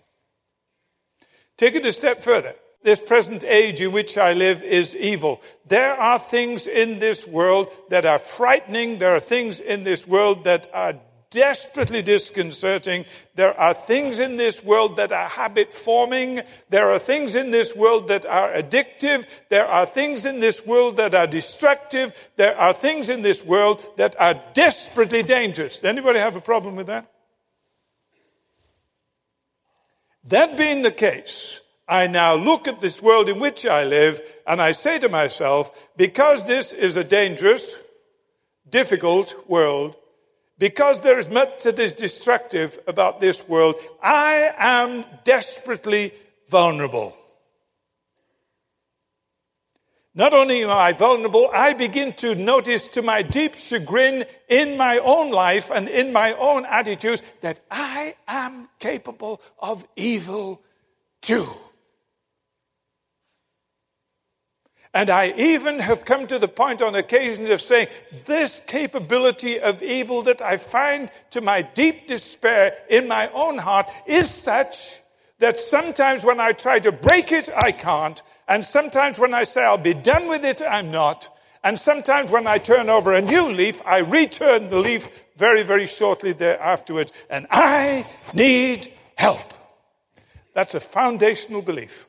Take 1.55 1.75
it 1.75 1.86
a 1.86 1.93
step 1.93 2.24
further. 2.24 2.55
This 2.81 3.00
present 3.00 3.43
age 3.43 3.81
in 3.81 3.91
which 3.91 4.17
I 4.17 4.34
live 4.34 4.63
is 4.63 4.96
evil. 4.96 5.43
There 5.67 5.93
are 5.93 6.17
things 6.17 6.65
in 6.65 6.98
this 6.98 7.27
world 7.27 7.72
that 7.91 8.08
are 8.08 8.17
frightening. 8.17 8.98
There 8.98 9.15
are 9.15 9.20
things 9.20 9.60
in 9.60 9.84
this 9.84 10.08
world 10.08 10.46
that 10.46 10.72
are 10.74 10.96
desperately 11.32 12.02
disconcerting. 12.02 13.06
There 13.36 13.60
are 13.60 13.74
things 13.74 14.20
in 14.20 14.38
this 14.38 14.64
world 14.64 14.98
that 14.98 15.12
are 15.12 15.28
habit 15.28 15.74
forming. 15.74 16.42
There 16.70 16.92
are 16.92 17.00
things 17.00 17.36
in 17.36 17.52
this 17.52 17.76
world 17.76 18.10
that 18.10 18.26
are 18.26 18.52
addictive. 18.52 19.26
There 19.50 19.66
are 19.66 19.86
things 19.86 20.26
in 20.26 20.42
this 20.42 20.66
world 20.66 20.98
that 20.98 21.16
are 21.16 21.28
destructive. 21.28 22.14
There 22.36 22.56
are 22.56 22.74
things 22.74 23.10
in 23.10 23.22
this 23.22 23.44
world 23.44 23.82
that 23.98 24.16
are 24.20 24.40
desperately 24.54 25.24
dangerous. 25.24 25.84
Anybody 25.84 26.20
have 26.20 26.36
a 26.36 26.42
problem 26.42 26.76
with 26.76 26.88
that? 26.88 27.10
That 30.26 30.58
being 30.58 30.84
the 30.84 30.92
case, 30.92 31.62
I 31.88 32.08
now 32.08 32.36
look 32.36 32.68
at 32.68 32.80
this 32.80 33.02
world 33.02 33.28
in 33.28 33.40
which 33.40 33.66
I 33.66 33.86
live 33.86 34.22
and 34.46 34.62
I 34.62 34.74
say 34.74 35.00
to 35.00 35.10
myself, 35.10 35.90
because 35.98 36.46
this 36.46 36.74
is 36.74 36.96
a 36.96 37.04
dangerous, 37.04 37.76
difficult 38.70 39.50
world, 39.50 39.96
because 40.62 41.01
there 41.01 41.18
is 41.18 41.27
much 41.27 41.63
that 41.63 41.80
is 41.80 41.96
destructive 41.96 42.77
about 42.86 43.20
this 43.20 43.50
world, 43.50 43.74
I 44.00 44.53
am 44.60 45.03
desperately, 45.24 46.13
vulnerable. 46.50 47.18
Not 50.13 50.36
only 50.36 50.62
am 50.62 50.70
I 50.70 50.91
vulnerable, 50.91 51.50
I 51.51 51.74
begin 51.74 52.13
to 52.18 52.36
notice 52.36 52.88
to 52.89 53.01
my 53.01 53.24
deep 53.24 53.56
chagrin 53.56 54.25
in 54.50 54.77
my 54.77 55.00
own 55.00 55.32
life 55.32 55.72
and 55.72 55.89
in 55.89 56.13
my 56.13 56.34
own 56.34 56.65
attitudes 56.65 57.24
that 57.41 57.60
I 57.72 58.13
am 58.27 58.70
capable 58.77 59.41
of 59.58 59.84
evil 59.96 60.62
too. 61.24 61.50
And 64.94 65.10
I 65.10 65.34
even 65.38 65.80
have 65.80 66.04
come 66.04 66.28
to 66.28 66.38
the 66.38 66.50
point 66.50 66.82
on 66.82 66.96
occasion 66.96 67.50
of 67.50 67.62
saying, 67.62 67.88
this 68.26 68.62
capability 68.68 69.60
of 69.60 69.82
evil 69.82 70.24
that 70.24 70.42
I 70.42 70.58
find 70.58 71.10
to 71.30 71.40
my 71.40 71.62
deep 71.62 72.08
despair 72.08 72.78
in 72.90 73.08
my 73.08 73.30
own 73.30 73.58
heart 73.58 73.90
is 74.06 74.30
such 74.30 75.02
that 75.40 75.58
sometimes 75.58 76.26
when 76.26 76.40
I 76.40 76.52
try 76.52 76.80
to 76.80 76.92
break 76.92 77.32
it, 77.32 77.50
I 77.56 77.72
can't. 77.72 78.22
And 78.48 78.66
sometimes 78.66 79.18
when 79.18 79.34
I 79.34 79.44
say 79.44 79.64
I'll 79.64 79.78
be 79.78 79.94
done 79.94 80.28
with 80.28 80.44
it, 80.44 80.62
I'm 80.62 80.92
not. 80.92 81.30
And 81.64 81.80
sometimes 81.80 82.30
when 82.30 82.46
I 82.46 82.58
turn 82.58 82.90
over 82.90 83.14
a 83.14 83.22
new 83.22 83.50
leaf, 83.50 83.82
I 83.86 84.00
return 84.00 84.70
the 84.70 84.80
leaf 84.80 85.24
very, 85.38 85.64
very 85.64 85.86
shortly 85.86 86.34
there 86.34 86.60
afterwards. 86.60 87.14
And 87.30 87.48
I 87.50 88.06
need 88.34 88.92
help. 89.16 89.54
That's 90.54 90.76
a 90.76 90.80
foundational 90.80 91.62
belief. 91.62 92.08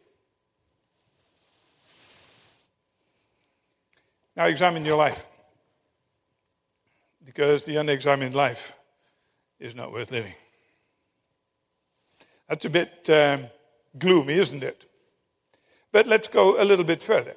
Now 4.37 4.47
examine 4.47 4.85
your 4.85 4.97
life. 4.97 5.27
Because 7.25 7.65
the 7.65 7.77
unexamined 7.77 8.35
life 8.35 8.75
is 9.61 9.75
not 9.75 9.93
worth 9.93 10.11
living. 10.11 10.35
That's 12.49 12.65
a 12.65 12.71
bit 12.71 13.09
um, 13.11 13.47
gloomy, 13.99 14.35
isn't 14.35 14.63
it? 14.63 14.85
But 15.93 16.07
let's 16.07 16.29
go 16.29 16.61
a 16.61 16.65
little 16.65 16.85
bit 16.85 17.03
further. 17.03 17.35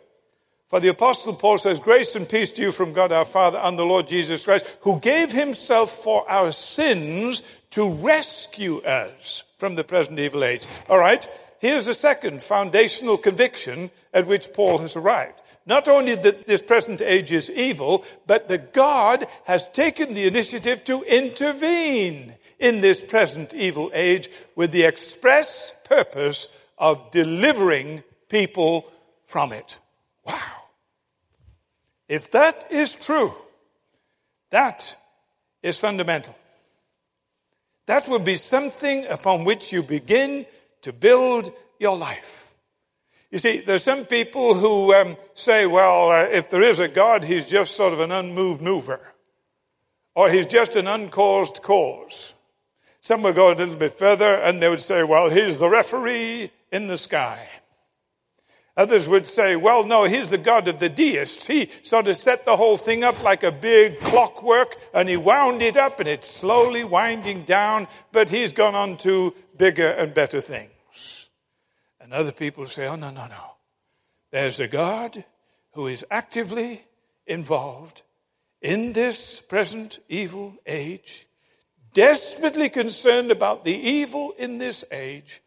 For 0.67 0.79
the 0.79 0.87
Apostle 0.87 1.35
Paul 1.35 1.59
says, 1.59 1.79
Grace 1.79 2.15
and 2.15 2.27
peace 2.27 2.51
to 2.51 2.61
you 2.61 2.71
from 2.71 2.93
God 2.93 3.11
our 3.11 3.25
Father 3.25 3.59
and 3.59 3.77
the 3.77 3.85
Lord 3.85 4.07
Jesus 4.07 4.45
Christ, 4.45 4.65
who 4.81 4.99
gave 4.99 5.31
himself 5.31 5.91
for 5.91 6.29
our 6.29 6.51
sins 6.51 7.43
to 7.71 7.89
rescue 7.89 8.81
us 8.81 9.43
from 9.57 9.75
the 9.75 9.83
present 9.83 10.17
evil 10.17 10.43
age. 10.43 10.65
All 10.89 10.97
right, 10.97 11.27
here's 11.59 11.87
a 11.87 11.93
second 11.93 12.41
foundational 12.41 13.17
conviction 13.17 13.91
at 14.13 14.25
which 14.25 14.53
Paul 14.53 14.79
has 14.79 14.95
arrived. 14.95 15.41
Not 15.65 15.87
only 15.87 16.15
that 16.15 16.45
this 16.45 16.61
present 16.61 17.01
age 17.01 17.31
is 17.31 17.49
evil, 17.49 18.05
but 18.27 18.47
that 18.49 18.73
God 18.73 19.25
has 19.45 19.67
taken 19.69 20.13
the 20.13 20.27
initiative 20.27 20.83
to 20.83 21.01
intervene 21.03 22.35
in 22.59 22.81
this 22.81 23.01
present 23.01 23.53
evil 23.53 23.89
age 23.93 24.29
with 24.55 24.71
the 24.71 24.83
express 24.83 25.73
purpose 25.83 26.47
of 26.77 27.09
delivering 27.11 28.03
people 28.29 28.85
from 29.25 29.51
it. 29.51 29.79
Wow. 30.25 30.33
If 32.07 32.31
that 32.31 32.67
is 32.69 32.95
true, 32.95 33.33
that 34.51 34.95
is 35.63 35.79
fundamental. 35.79 36.35
That 37.87 38.07
will 38.07 38.19
be 38.19 38.35
something 38.35 39.05
upon 39.07 39.45
which 39.45 39.71
you 39.71 39.81
begin 39.81 40.45
to 40.83 40.93
build 40.93 41.51
your 41.79 41.97
life. 41.97 42.44
You 43.35 43.39
see, 43.39 43.57
there's 43.57 43.83
some 43.83 44.05
people 44.05 44.53
who 44.53 44.93
um, 44.93 45.17
say, 45.33 45.65
well, 45.65 46.09
uh, 46.09 46.21
if 46.21 46.49
there 46.49 46.61
is 46.61 46.79
a 46.79 46.87
God, 46.87 47.25
he's 47.25 47.45
just 47.45 47.75
sort 47.75 47.91
of 47.91 47.99
an 47.99 48.09
unmoved 48.09 48.61
mover. 48.61 49.01
Or 50.15 50.29
he's 50.29 50.45
just 50.45 50.77
an 50.77 50.87
uncaused 50.87 51.61
cause. 51.61 52.33
Some 53.01 53.23
would 53.23 53.35
go 53.35 53.51
a 53.51 53.53
little 53.53 53.75
bit 53.75 53.91
further 53.91 54.35
and 54.35 54.61
they 54.61 54.69
would 54.69 54.79
say, 54.79 55.03
well, 55.03 55.29
he's 55.29 55.59
the 55.59 55.67
referee 55.67 56.49
in 56.71 56.87
the 56.87 56.97
sky. 56.97 57.49
Others 58.77 59.09
would 59.09 59.27
say, 59.27 59.57
well, 59.57 59.83
no, 59.83 60.05
he's 60.05 60.29
the 60.29 60.37
God 60.37 60.69
of 60.69 60.79
the 60.79 60.87
deists. 60.87 61.45
He 61.45 61.69
sort 61.83 62.07
of 62.07 62.15
set 62.15 62.45
the 62.45 62.55
whole 62.55 62.77
thing 62.77 63.03
up 63.03 63.21
like 63.21 63.43
a 63.43 63.51
big 63.51 63.99
clockwork 63.99 64.77
and 64.93 65.09
he 65.09 65.17
wound 65.17 65.61
it 65.61 65.75
up 65.75 65.99
and 65.99 66.07
it's 66.07 66.29
slowly 66.29 66.85
winding 66.85 67.43
down, 67.43 67.89
but 68.13 68.29
he's 68.29 68.53
gone 68.53 68.75
on 68.75 68.95
to 68.99 69.35
bigger 69.57 69.89
and 69.89 70.13
better 70.13 70.39
things. 70.39 70.69
And 72.05 72.13
other 72.13 72.31
people 72.31 72.67
say, 72.67 72.85
oh, 72.85 72.95
no, 72.95 73.09
no, 73.09 73.25
no. 73.25 73.55
There's 74.29 74.59
a 74.59 74.67
God 74.67 75.23
who 75.71 75.87
is 75.87 76.05
actively 76.11 76.83
involved 77.25 78.03
in 78.61 78.93
this 78.93 79.41
present 79.41 79.97
evil 80.07 80.53
age 80.67 81.25
desperately 81.95 82.69
concerned 82.69 83.31
about 83.31 83.65
the 83.65 83.73
evil 83.73 84.35
in 84.37 84.59
this 84.59 84.85
age, 84.91 85.41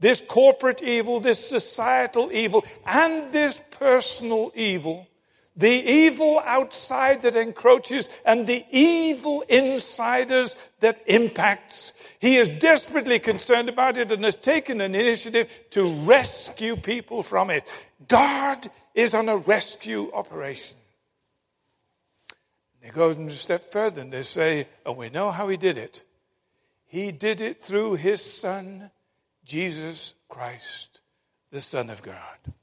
this 0.00 0.22
corporate 0.22 0.82
evil, 0.82 1.20
this 1.20 1.46
societal 1.46 2.32
evil, 2.32 2.64
and 2.86 3.30
this 3.30 3.62
personal 3.72 4.50
evil, 4.54 5.06
the 5.58 5.68
evil 5.68 6.40
outside 6.46 7.22
that 7.22 7.34
encroaches 7.34 8.08
and 8.24 8.46
the 8.46 8.64
evil 8.70 9.42
insiders 9.48 10.54
that 10.78 11.02
impacts. 11.06 11.92
He 12.20 12.36
is 12.36 12.48
desperately 12.48 13.18
concerned 13.18 13.68
about 13.68 13.96
it 13.96 14.12
and 14.12 14.24
has 14.24 14.36
taken 14.36 14.80
an 14.80 14.94
initiative 14.94 15.50
to 15.70 15.92
rescue 16.04 16.76
people 16.76 17.24
from 17.24 17.50
it. 17.50 17.64
God 18.06 18.68
is 18.94 19.14
on 19.14 19.28
a 19.28 19.36
rescue 19.36 20.10
operation. 20.14 20.76
They 22.80 22.90
go 22.90 23.10
a 23.10 23.30
step 23.30 23.72
further 23.72 24.00
and 24.00 24.12
they 24.12 24.22
say, 24.22 24.68
and 24.86 24.96
we 24.96 25.10
know 25.10 25.32
how 25.32 25.48
he 25.48 25.56
did 25.56 25.76
it. 25.76 26.04
He 26.86 27.10
did 27.10 27.40
it 27.40 27.60
through 27.60 27.96
his 27.96 28.22
son, 28.22 28.92
Jesus 29.44 30.14
Christ, 30.28 31.00
the 31.50 31.60
Son 31.60 31.90
of 31.90 32.00
God. 32.00 32.54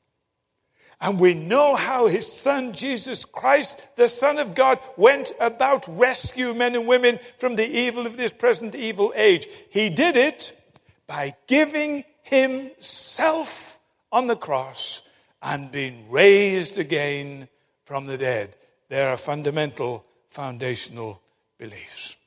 And 1.02 1.20
we 1.20 1.34
know 1.34 1.76
how 1.76 2.08
his 2.08 2.32
son, 2.32 2.74
Jesus 2.74 3.26
Christ, 3.26 3.82
the 3.96 4.08
Son 4.08 4.40
of 4.40 4.56
God, 4.56 4.80
went 4.96 5.34
about 5.40 5.86
rescue 5.88 6.54
men 6.54 6.76
and 6.76 6.88
women 6.88 7.20
from 7.38 7.56
the 7.56 7.68
evil 7.68 8.08
of 8.08 8.18
this 8.18 8.32
present 8.32 8.76
evil 8.76 9.14
age. 9.16 9.48
He 9.70 9.90
did 9.90 10.16
it 10.16 10.58
by 11.06 11.36
giving 11.48 12.06
himself 12.24 13.80
on 14.12 14.28
the 14.28 14.36
cross 14.36 15.02
and 15.42 15.72
being 15.72 16.10
raised 16.10 16.80
again 16.80 17.50
from 17.84 18.08
the 18.08 18.18
dead. 18.18 18.56
There 18.90 19.10
are 19.10 19.18
fundamental 19.18 20.06
foundational 20.30 21.22
beliefs. 21.58 22.18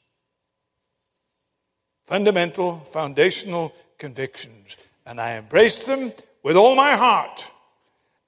Fundamental, 2.07 2.77
foundational 2.79 3.75
convictions. 3.99 4.77
And 5.05 5.21
I 5.21 5.33
embrace 5.33 5.87
them 5.87 6.13
with 6.43 6.57
all 6.57 6.75
my 6.75 6.97
heart. 6.97 7.51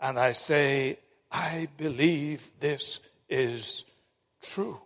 And 0.00 0.18
I 0.18 0.32
say, 0.32 0.98
I 1.30 1.68
believe 1.76 2.50
this 2.60 3.00
is 3.28 3.84
true. 4.42 4.80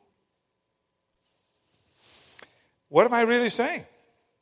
What 2.89 3.07
am 3.07 3.15
I 3.15 3.23
really 3.23 3.51
saying? 3.51 3.87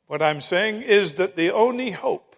What 0.07 0.21
I'm 0.21 0.41
saying 0.41 0.81
is 0.81 1.15
that 1.15 1.35
the 1.35 1.51
only 1.51 1.91
hope 1.91 2.35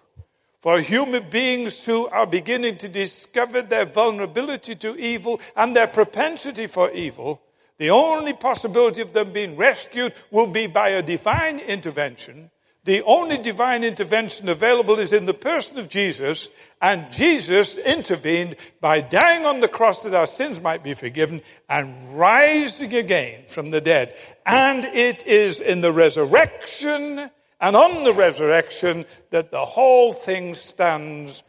for 0.59 0.79
human 0.79 1.29
beings 1.29 1.85
who 1.85 2.07
are 2.07 2.27
beginning 2.27 2.77
to 2.77 2.87
discover 2.87 3.61
their 3.61 3.85
vulnerability 3.85 4.75
to 4.75 4.95
evil 4.97 5.39
and 5.55 5.75
their 5.75 5.87
propensity 5.87 6.67
for 6.67 6.91
evil 6.91 7.41
the 7.77 7.89
only 7.89 8.33
possibility 8.33 9.01
of 9.01 9.13
them 9.13 9.33
being 9.33 9.57
rescued 9.57 10.13
will 10.31 10.47
be 10.47 10.67
by 10.67 10.89
a 10.89 11.01
divine 11.01 11.59
intervention. 11.59 12.49
The 12.85 13.01
only 13.01 13.39
divine 13.39 13.83
intervention 13.83 14.47
available 14.47 14.99
is 14.99 15.11
in 15.11 15.25
the 15.25 15.33
person 15.33 15.79
of 15.79 15.89
Jesus, 15.89 16.49
and 16.79 17.11
Jesus 17.11 17.77
intervened 17.77 18.57
by 18.79 19.01
dying 19.01 19.43
on 19.43 19.59
the 19.59 19.67
cross 19.67 20.01
that 20.03 20.13
our 20.13 20.27
sins 20.27 20.61
might 20.61 20.83
be 20.83 20.93
forgiven 20.93 21.41
and 21.67 22.15
rising 22.15 22.93
again 22.93 23.45
from 23.47 23.71
the 23.71 23.81
dead. 23.81 24.15
And 24.45 24.85
it 24.85 25.25
is 25.25 25.59
in 25.59 25.81
the 25.81 25.91
resurrection 25.91 27.31
and 27.59 27.75
on 27.75 28.03
the 28.03 28.13
resurrection 28.13 29.05
that 29.31 29.49
the 29.49 29.65
whole 29.65 30.13
thing 30.13 30.53
stands 30.53 31.41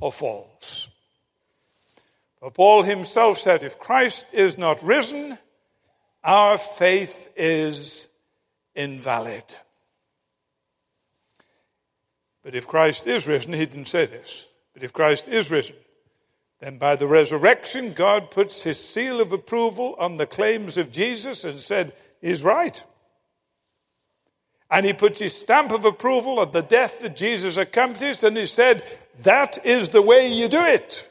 or 0.00 0.12
falls. 0.12 0.88
For 2.38 2.52
Paul 2.52 2.84
himself 2.84 3.38
said, 3.38 3.64
if 3.64 3.80
Christ 3.80 4.26
is 4.32 4.56
not 4.56 4.80
risen, 4.80 5.38
our 6.22 6.56
faith 6.56 7.30
is 7.34 8.06
invalid. 8.76 9.42
But 12.44 12.54
if 12.54 12.68
Christ 12.68 13.06
is 13.06 13.26
risen, 13.26 13.54
he 13.54 13.64
didn't 13.64 13.88
say 13.88 14.04
this, 14.04 14.46
but 14.74 14.84
if 14.84 14.92
Christ 14.92 15.26
is 15.26 15.50
risen, 15.50 15.76
then 16.60 16.78
by 16.78 16.94
the 16.94 17.06
resurrection, 17.06 17.94
God 17.94 18.30
puts 18.30 18.62
his 18.62 18.78
seal 18.78 19.20
of 19.20 19.32
approval 19.32 19.96
on 19.98 20.18
the 20.18 20.26
claims 20.26 20.76
of 20.76 20.92
Jesus 20.92 21.44
and 21.44 21.58
said, 21.58 21.94
He's 22.20 22.42
right. 22.42 22.80
And 24.70 24.86
he 24.86 24.92
puts 24.92 25.20
his 25.20 25.36
stamp 25.36 25.72
of 25.72 25.84
approval 25.84 26.38
on 26.38 26.52
the 26.52 26.62
death 26.62 27.00
that 27.00 27.16
Jesus 27.16 27.56
accomplished, 27.56 28.22
and 28.22 28.36
he 28.36 28.46
said, 28.46 28.84
That 29.22 29.64
is 29.64 29.90
the 29.90 30.02
way 30.02 30.32
you 30.32 30.48
do 30.48 30.64
it. 30.64 31.08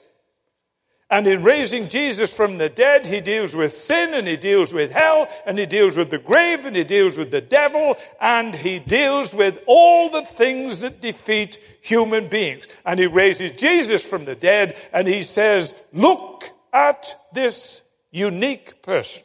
And 1.14 1.28
in 1.28 1.44
raising 1.44 1.90
Jesus 1.90 2.36
from 2.36 2.58
the 2.58 2.70
dead, 2.70 3.06
he 3.06 3.22
deals 3.22 3.56
with 3.56 3.72
sin 3.72 4.16
and 4.16 4.28
he 4.28 4.36
deals 4.36 4.74
with 4.74 4.92
hell 4.92 5.28
and 5.46 5.60
he 5.60 5.68
deals 5.68 5.96
with 5.96 6.10
the 6.10 6.18
grave 6.18 6.66
and 6.66 6.76
he 6.76 6.84
deals 6.84 7.18
with 7.18 7.30
the 7.30 7.40
devil 7.40 7.98
and 8.20 8.56
he 8.56 8.80
deals 8.80 9.32
with 9.32 9.60
all 9.68 10.10
the 10.10 10.24
things 10.24 10.80
that 10.80 11.02
defeat 11.02 11.60
human 11.84 12.30
beings. 12.30 12.68
And 12.84 13.00
he 13.00 13.06
raises 13.06 13.52
Jesus 13.52 14.04
from 14.04 14.26
the 14.26 14.34
dead 14.34 14.76
and 14.92 15.08
he 15.08 15.22
says, 15.22 15.76
look 15.94 16.46
at 16.74 17.16
this 17.32 17.84
unique 18.10 18.82
person. 18.82 19.22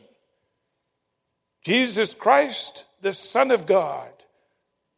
Jesus 1.64 2.12
Christ, 2.12 2.84
the 3.00 3.14
Son 3.14 3.50
of 3.50 3.64
God, 3.64 4.12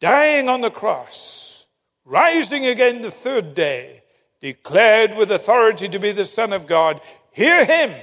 dying 0.00 0.48
on 0.48 0.61
the 0.61 0.72
cross, 0.72 1.68
rising 2.05 2.66
again 2.66 3.03
the 3.03 3.12
third 3.12 3.55
day, 3.55 4.00
declared 4.40 5.16
with 5.16 5.31
authority 5.31 5.88
to 5.88 5.98
be 5.98 6.12
the 6.12 6.24
Son 6.24 6.53
of 6.53 6.66
God, 6.66 7.00
hear 7.33 7.64
him, 7.64 7.94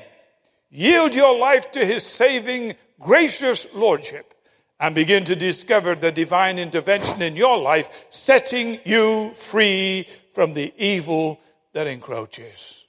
yield 0.69 1.15
your 1.15 1.38
life 1.38 1.71
to 1.71 1.86
his 1.86 2.06
saving, 2.06 2.76
gracious 3.00 3.67
Lordship, 3.73 4.34
and 4.80 4.93
begin 4.93 5.26
to 5.26 5.36
discover 5.36 5.95
the 5.95 6.12
divine 6.12 6.60
intervention 6.60 7.21
in 7.21 7.36
your 7.36 7.58
life, 7.58 8.06
setting 8.10 8.80
you 8.86 9.32
free 9.34 10.08
from 10.34 10.54
the 10.54 10.71
evil 10.78 11.39
that 11.73 11.88
encroaches. 11.88 12.84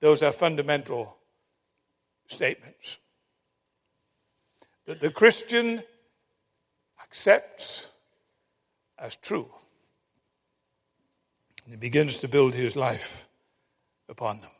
Those 0.00 0.22
are 0.22 0.32
fundamental 0.32 1.16
statements. 2.26 2.98
That 4.84 5.00
the 5.00 5.10
Christian 5.10 5.82
accepts 7.02 7.90
as 8.98 9.16
true 9.16 9.50
and 11.66 11.74
he 11.74 11.76
begins 11.76 12.20
to 12.20 12.28
build 12.28 12.54
his 12.54 12.76
life 12.76 13.26
upon 14.08 14.40
them. 14.40 14.50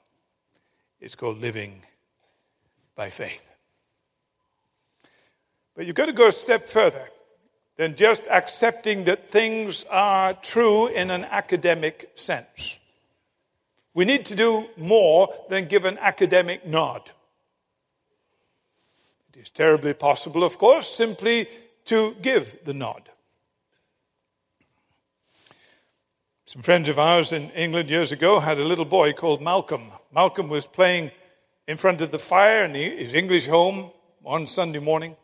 It's 1.00 1.14
called 1.14 1.40
living 1.40 1.82
by 2.96 3.10
faith. 3.10 3.46
But 5.76 5.86
you've 5.86 5.94
got 5.94 6.06
to 6.06 6.12
go 6.12 6.26
a 6.26 6.32
step 6.32 6.66
further 6.66 7.08
than 7.76 7.94
just 7.94 8.26
accepting 8.26 9.04
that 9.04 9.28
things 9.28 9.84
are 9.88 10.34
true 10.34 10.88
in 10.88 11.10
an 11.10 11.24
academic 11.24 12.10
sense. 12.16 12.80
We 13.94 14.04
need 14.04 14.26
to 14.26 14.34
do 14.34 14.66
more 14.76 15.32
than 15.48 15.66
give 15.66 15.84
an 15.84 15.98
academic 15.98 16.66
nod. 16.66 17.08
It 19.32 19.40
is 19.40 19.50
terribly 19.50 19.94
possible, 19.94 20.42
of 20.42 20.58
course, 20.58 20.88
simply 20.88 21.46
to 21.84 22.16
give 22.20 22.64
the 22.64 22.74
nod. 22.74 23.08
Some 26.48 26.62
friends 26.62 26.88
of 26.88 26.96
ours 26.96 27.32
in 27.32 27.50
England 27.50 27.90
years 27.90 28.12
ago 28.12 28.38
had 28.38 28.60
a 28.60 28.64
little 28.64 28.84
boy 28.84 29.12
called 29.12 29.42
Malcolm. 29.42 29.90
Malcolm 30.14 30.48
was 30.48 30.64
playing 30.64 31.10
in 31.66 31.76
front 31.76 32.00
of 32.00 32.12
the 32.12 32.20
fire 32.20 32.62
in 32.64 32.72
his 32.72 33.14
English 33.14 33.48
home 33.48 33.90
on 34.24 34.46
Sunday 34.46 34.78
morning. 34.78 35.16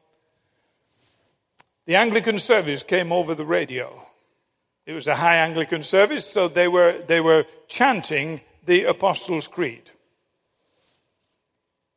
The 1.87 1.95
Anglican 1.95 2.41
service 2.41 2.83
came 2.83 3.13
over 3.13 3.37
the 3.37 3.45
radio. 3.45 4.05
It 4.85 4.95
was 4.95 5.07
a 5.07 5.15
high 5.15 5.37
Anglican 5.37 5.85
service, 5.85 6.27
so 6.27 6.49
they 6.49 6.67
were, 6.67 7.01
they 7.07 7.21
were 7.21 7.47
chanting 7.69 8.41
the 8.65 8.83
Apostles' 8.87 9.47
Creed. 9.47 9.93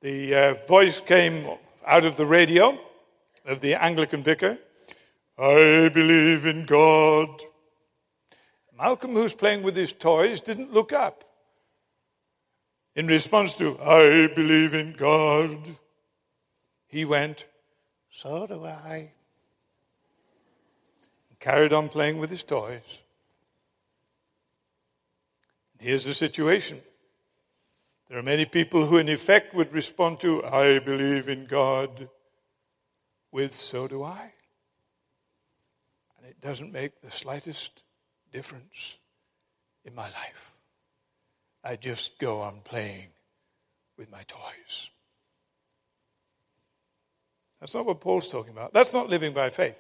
The 0.02 0.36
uh, 0.36 0.54
voice 0.68 1.02
came 1.02 1.48
out 1.84 2.06
of 2.06 2.16
the 2.16 2.28
radio 2.28 2.78
of 3.44 3.62
the 3.62 3.74
Anglican 3.74 4.22
vicar. 4.22 4.60
I 5.36 5.90
believe 5.92 6.46
in 6.46 6.68
God, 6.68 7.42
Malcolm, 8.78 9.14
who's 9.14 9.34
playing 9.34 9.64
with 9.64 9.76
his 9.76 9.94
toys, 9.94 10.42
didn't 10.42 10.74
look 10.74 10.92
up. 10.92 11.24
In 12.96 13.08
response 13.08 13.56
to, 13.56 13.80
I 13.80 14.28
believe 14.34 14.74
in 14.74 14.94
God, 14.94 15.76
he 16.88 17.06
went, 17.06 17.46
So 18.12 18.48
do 18.48 18.66
I. 18.66 19.12
And 21.30 21.40
carried 21.40 21.74
on 21.74 21.90
playing 21.90 22.20
with 22.20 22.30
his 22.30 22.44
toys. 22.44 23.00
Here's 25.80 26.06
the 26.06 26.14
situation. 26.14 26.82
There 28.10 28.18
are 28.18 28.24
many 28.24 28.46
people 28.46 28.86
who, 28.86 28.98
in 28.98 29.10
effect, 29.10 29.54
would 29.54 29.74
respond 29.74 30.20
to, 30.22 30.44
I 30.44 30.80
believe 30.80 31.28
in 31.28 31.46
God, 31.46 32.10
with, 33.32 33.54
So 33.54 33.88
do 33.88 34.04
I. 34.04 34.34
And 36.18 36.28
it 36.28 36.40
doesn't 36.42 36.72
make 36.72 37.02
the 37.02 37.12
slightest 37.12 37.84
difference 38.36 38.98
in 39.86 39.96
my 39.96 40.04
life. 40.04 40.52
I 41.64 41.78
just 41.78 42.20
go 42.20 42.42
on 42.42 42.60
playing 42.66 43.08
with 43.98 44.12
my 44.12 44.24
toys. 44.28 44.90
That's 47.62 47.74
not 47.74 47.86
what 47.86 48.02
Paul's 48.02 48.28
talking 48.28 48.52
about. 48.52 48.74
That's 48.74 48.94
not 48.94 49.10
living 49.10 49.32
by 49.32 49.50
faith. 49.50 49.78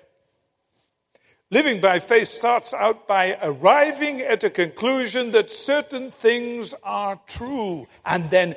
Living 1.52 1.82
by 1.82 2.00
faith 2.00 2.30
starts 2.30 2.74
out 2.74 3.10
by 3.10 3.38
arriving 3.41 4.22
at 4.22 4.46
a 4.46 4.50
conclusion 4.50 5.32
that 5.34 5.52
certain 5.52 6.10
things 6.10 6.74
are 6.82 7.20
true 7.28 7.88
and 8.06 8.30
then 8.30 8.56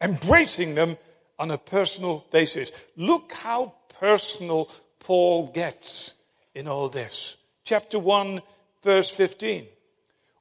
embracing 0.00 0.74
them 0.74 0.96
on 1.38 1.50
a 1.50 1.58
personal 1.58 2.24
basis. 2.32 2.72
Look 2.96 3.34
how 3.34 3.74
personal 4.00 4.70
Paul 5.00 5.48
gets 5.48 6.14
in 6.54 6.66
all 6.66 6.88
this. 6.88 7.36
Chapter 7.64 7.98
1, 7.98 8.40
verse 8.84 9.10
15. 9.10 9.66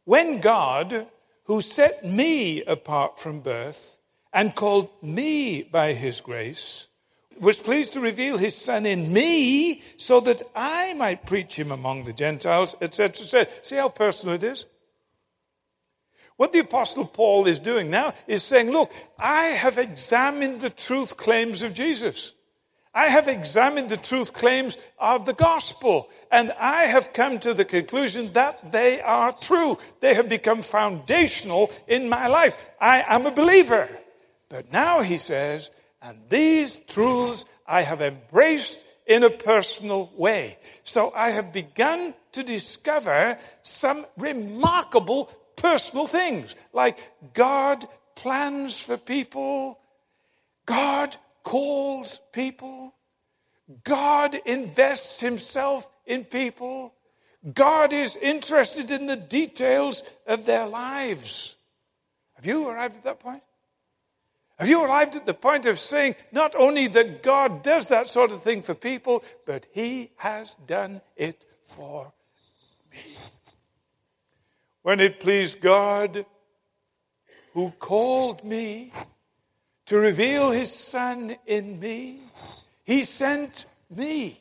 When 0.06 0.39
God, 0.39 1.08
who 1.45 1.62
set 1.62 2.06
me 2.06 2.63
apart 2.63 3.17
from 3.17 3.39
birth 3.39 3.97
and 4.32 4.53
called 4.53 4.89
me 5.01 5.63
by 5.63 5.93
his 5.93 6.21
grace, 6.21 6.88
was 7.39 7.58
pleased 7.58 7.93
to 7.93 7.99
reveal 7.99 8.38
his 8.38 8.56
son 8.56 8.86
in 8.86 9.12
me 9.12 9.82
so 9.97 10.19
that 10.19 10.43
I 10.56 10.93
might 10.93 11.25
preach 11.25 11.58
him 11.58 11.71
among 11.71 12.03
the 12.03 12.13
Gentiles, 12.13 12.75
etc. 12.82 13.23
etc. 13.23 13.47
See 13.63 13.75
how 13.75 13.89
personal 13.89 14.36
it 14.36 14.43
is? 14.43 14.65
What 16.36 16.51
the 16.51 16.60
Apostle 16.60 17.06
Paul 17.06 17.47
is 17.47 17.60
doing 17.60 17.89
now 17.89 18.13
is 18.27 18.43
saying, 18.43 18.71
Look, 18.71 18.91
I 19.17 19.45
have 19.45 19.77
examined 19.77 20.62
the 20.62 20.69
truth 20.69 21.15
claims 21.17 21.62
of 21.62 21.73
Jesus. 21.73 22.34
I 22.93 23.08
have 23.08 23.27
examined 23.27 23.89
the 23.89 23.97
truth 23.97 24.34
claims 24.34 24.77
of 24.99 25.25
the 25.25 25.34
gospel, 25.34 26.10
and 26.32 26.53
I 26.60 26.84
have 26.84 27.12
come 27.12 27.39
to 27.39 27.53
the 27.53 27.65
conclusion 27.65 28.32
that 28.34 28.71
they 28.71 29.01
are 29.01 29.32
true. 29.32 29.79
They 29.99 30.13
have 30.13 30.29
become 30.29 30.62
foundational 30.62 31.71
in 31.88 32.08
my 32.08 32.27
life. 32.27 32.56
I 32.79 33.03
am 33.08 33.25
a 33.25 33.32
believer. 33.32 33.89
But 34.47 34.71
now 34.71 35.01
he 35.01 35.17
says, 35.17 35.71
and 36.01 36.19
these 36.29 36.75
truths 36.88 37.45
I 37.65 37.82
have 37.82 38.01
embraced 38.01 38.84
in 39.08 39.23
a 39.23 39.29
personal 39.29 40.12
way. 40.15 40.58
So 40.84 41.12
I 41.15 41.32
have 41.32 41.51
begun 41.51 42.13
to 42.34 42.43
discover 42.43 43.38
some 43.63 44.06
remarkable 44.17 45.32
personal 45.56 46.08
things, 46.08 46.56
like 46.73 46.97
God 47.34 47.86
plans 48.15 48.79
for 48.79 48.97
people, 48.97 49.79
God 50.65 51.15
calls 51.43 52.21
people. 52.32 52.95
God 53.84 54.39
invests 54.45 55.19
himself 55.19 55.88
in 56.06 56.25
people. 56.25 56.93
God 57.53 57.93
is 57.93 58.15
interested 58.15 58.91
in 58.91 59.08
the 59.08 59.17
details 59.17 60.03
of 60.25 60.45
their 60.45 60.65
lives. 60.65 61.56
Have 62.36 62.45
you 62.45 62.67
arrived 62.67 62.97
at 62.97 63.03
that 63.03 63.19
point? 63.19 63.43
Have 64.58 64.69
you 64.69 64.84
arrived 64.84 65.15
at 65.15 65.25
the 65.25 65.34
point 65.34 65.65
of 65.65 65.79
saying 65.79 66.15
not 66.32 66.56
only 66.56 66.88
that 66.88 67.23
God 67.23 67.63
does 67.63 67.89
that 67.89 68.08
sort 68.08 68.32
of 68.32 68.43
thing 68.43 68.62
for 68.62 68.73
people, 68.73 69.23
but 69.45 69.65
He 69.71 70.12
has 70.17 70.56
done 70.67 71.01
it 71.15 71.43
for 71.65 72.13
me? 72.91 73.17
When 74.84 74.99
it 74.99 75.19
pleased 75.19 75.60
God, 75.60 76.25
who 77.53 77.71
called 77.71 78.43
me 78.43 78.91
to 79.88 79.98
reveal 79.98 80.52
his 80.52 80.72
son 80.72 81.36
in 81.46 81.80
me. 81.80 82.19
He 82.84 83.04
sent 83.04 83.65
me. 83.89 84.39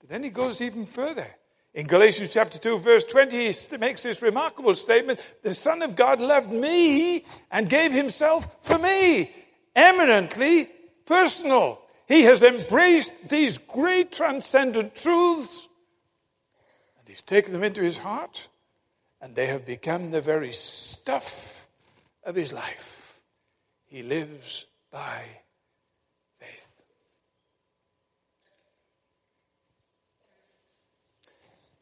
But 0.00 0.08
then 0.08 0.22
he 0.22 0.30
goes 0.30 0.60
even 0.60 0.86
further. 0.86 1.26
In 1.72 1.86
Galatians 1.86 2.32
chapter 2.32 2.58
2, 2.58 2.78
verse 2.78 3.04
20, 3.04 3.52
he 3.52 3.76
makes 3.76 4.02
this 4.02 4.22
remarkable 4.22 4.74
statement 4.74 5.20
The 5.42 5.54
Son 5.54 5.82
of 5.82 5.94
God 5.94 6.20
loved 6.20 6.50
me 6.50 7.24
and 7.50 7.68
gave 7.68 7.92
himself 7.92 8.48
for 8.62 8.78
me. 8.78 9.30
Eminently 9.76 10.68
personal. 11.06 11.80
He 12.08 12.22
has 12.22 12.42
embraced 12.42 13.28
these 13.28 13.58
great 13.58 14.10
transcendent 14.10 14.96
truths 14.96 15.68
and 16.98 17.08
he's 17.08 17.22
taken 17.22 17.52
them 17.52 17.64
into 17.64 17.82
his 17.82 17.98
heart, 17.98 18.48
and 19.22 19.34
they 19.34 19.46
have 19.46 19.64
become 19.64 20.10
the 20.10 20.20
very 20.20 20.52
stuff 20.52 21.66
of 22.24 22.34
his 22.34 22.52
life. 22.52 22.99
He 23.90 24.04
lives 24.04 24.66
by 24.92 25.22
faith. 26.38 26.68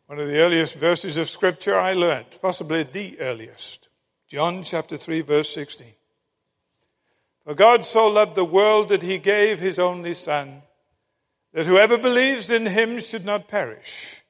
One 0.06 0.18
of 0.18 0.26
the 0.26 0.38
earliest 0.38 0.76
verses 0.76 1.18
of 1.18 1.28
Scripture 1.28 1.76
I 1.76 1.92
learned, 1.92 2.38
possibly 2.40 2.82
the 2.82 3.20
earliest, 3.20 3.88
John 4.26 4.62
chapter 4.62 4.96
3, 4.96 5.20
verse 5.20 5.52
16. 5.52 5.86
For 7.44 7.54
God 7.54 7.84
so 7.84 8.08
loved 8.08 8.36
the 8.36 8.44
world 8.44 8.88
that 8.88 9.02
he 9.02 9.18
gave 9.18 9.60
his 9.60 9.78
only 9.78 10.14
Son, 10.14 10.62
that 11.52 11.66
whoever 11.66 11.98
believes 11.98 12.50
in 12.50 12.64
him 12.64 13.00
should 13.00 13.26
not 13.26 13.48
perish, 13.48 14.22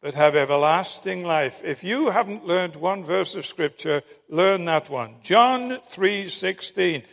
but 0.00 0.14
have 0.14 0.36
everlasting 0.36 1.24
life. 1.24 1.62
If 1.64 1.82
you 1.82 2.10
haven't 2.10 2.46
learned 2.46 2.76
one 2.76 3.04
verse 3.04 3.34
of 3.34 3.46
scripture, 3.46 4.02
learn 4.28 4.64
that 4.66 4.90
one. 4.90 5.16
John 5.22 5.78
3:16. 5.90 7.04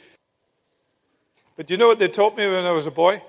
But 1.55 1.69
you 1.69 1.77
know 1.77 1.87
what 1.87 1.99
they 1.99 2.07
taught 2.07 2.35
me 2.35 2.47
when 2.47 2.65
I 2.65 2.71
was 2.71 2.85
a 2.85 2.91
boy? 2.91 3.21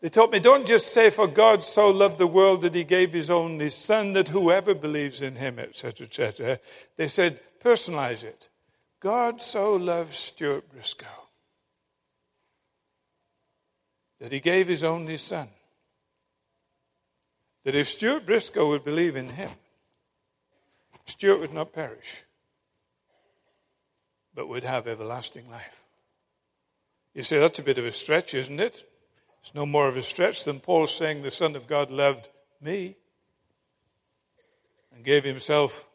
They 0.00 0.08
taught 0.08 0.30
me 0.30 0.40
don't 0.40 0.66
just 0.66 0.92
say, 0.92 1.10
For 1.10 1.26
God 1.26 1.62
so 1.62 1.90
loved 1.90 2.18
the 2.18 2.26
world 2.26 2.62
that 2.62 2.74
he 2.74 2.84
gave 2.84 3.12
his 3.12 3.30
only 3.30 3.70
Son, 3.70 4.12
that 4.12 4.28
whoever 4.28 4.74
believes 4.74 5.22
in 5.22 5.36
him, 5.36 5.58
etc., 5.58 6.06
etc. 6.06 6.58
They 6.96 7.08
said, 7.08 7.40
personalize 7.62 8.22
it. 8.22 8.48
God 9.00 9.40
so 9.40 9.74
loved 9.74 10.14
Stuart 10.14 10.70
Briscoe 10.70 11.06
that 14.20 14.32
he 14.32 14.40
gave 14.40 14.68
his 14.68 14.84
only 14.84 15.16
Son. 15.16 15.48
That 17.66 17.74
if 17.74 17.88
Stuart 17.88 18.26
Briscoe 18.26 18.68
would 18.68 18.84
believe 18.84 19.16
in 19.16 19.30
him, 19.30 19.50
Stuart 21.04 21.40
would 21.40 21.52
not 21.52 21.72
perish, 21.72 22.22
but 24.32 24.48
would 24.48 24.62
have 24.62 24.86
everlasting 24.86 25.50
life. 25.50 25.82
You 27.12 27.24
say, 27.24 27.40
that's 27.40 27.58
a 27.58 27.64
bit 27.64 27.78
of 27.78 27.84
a 27.84 27.90
stretch, 27.90 28.34
isn't 28.34 28.60
it? 28.60 28.88
It's 29.40 29.52
no 29.52 29.66
more 29.66 29.88
of 29.88 29.96
a 29.96 30.02
stretch 30.02 30.44
than 30.44 30.60
Paul 30.60 30.86
saying 30.86 31.22
the 31.22 31.32
Son 31.32 31.56
of 31.56 31.66
God 31.66 31.90
loved 31.90 32.28
me 32.60 32.94
and 34.94 35.04
gave 35.04 35.24
himself 35.24 35.88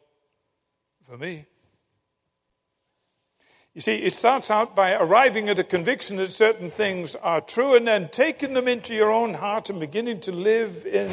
for 1.08 1.16
me. 1.16 1.46
You 3.72 3.80
see, 3.80 3.96
it 3.96 4.12
starts 4.12 4.50
out 4.50 4.76
by 4.76 4.92
arriving 4.92 5.48
at 5.48 5.58
a 5.58 5.64
conviction 5.64 6.16
that 6.16 6.32
certain 6.32 6.70
things 6.70 7.14
are 7.14 7.40
true 7.40 7.74
and 7.74 7.88
then 7.88 8.10
taking 8.10 8.52
them 8.52 8.68
into 8.68 8.94
your 8.94 9.10
own 9.10 9.32
heart 9.32 9.70
and 9.70 9.80
beginning 9.80 10.20
to 10.20 10.32
live 10.32 10.84
in 10.84 11.10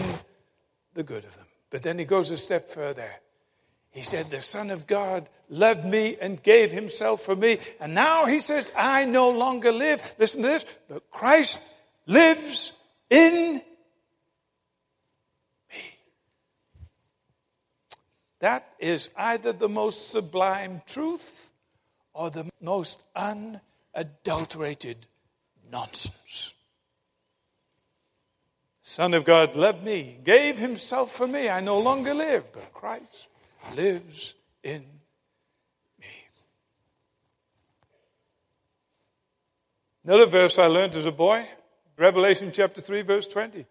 the 0.94 1.04
good 1.04 1.26
of 1.26 1.36
them. 1.36 1.48
But 1.70 1.84
then 1.84 2.00
he 2.00 2.06
goes 2.06 2.32
a 2.32 2.38
step 2.38 2.70
further. 2.70 3.10
He 3.92 4.02
said, 4.02 4.30
The 4.30 4.42
Son 4.42 4.70
of 4.70 4.88
God 4.88 5.30
loved 5.50 5.86
me 5.86 6.18
and 6.22 6.42
gave 6.42 6.72
himself 6.72 7.22
for 7.22 7.36
me. 7.36 7.60
And 7.80 7.94
now 7.94 8.26
he 8.26 8.40
says, 8.40 8.72
I 8.76 9.06
no 9.06 9.30
longer 9.32 9.72
live. 9.72 10.14
Listen 10.20 10.42
to 10.42 10.48
this, 10.48 10.66
but 10.88 11.10
Christ 11.10 11.60
lives 12.06 12.74
in 13.10 13.62
me. 15.72 15.82
That 18.40 18.68
is 18.80 19.10
either 19.18 19.54
the 19.54 19.70
most 19.70 20.12
sublime 20.12 20.82
truth 20.86 21.52
or 22.14 22.30
the 22.30 22.50
most 22.62 23.04
unadulterated 23.16 25.08
nonsense. 25.72 26.54
Son 28.90 29.14
of 29.14 29.24
God 29.24 29.56
loved 29.56 29.84
me, 29.86 30.18
gave 30.24 30.58
himself 30.58 31.12
for 31.12 31.28
me. 31.28 31.48
I 31.48 31.60
no 31.60 31.78
longer 31.80 32.12
live, 32.12 32.52
but 32.52 32.74
Christ 32.74 33.28
lives 33.76 34.34
in 34.64 34.84
me. 36.00 36.08
Another 40.04 40.26
verse 40.26 40.58
I 40.58 40.66
learned 40.66 40.96
as 40.96 41.06
a 41.06 41.12
boy 41.12 41.48
Revelation 41.98 42.52
chapter 42.52 42.82
3, 42.82 43.04
verse 43.04 43.28
20. 43.28 43.64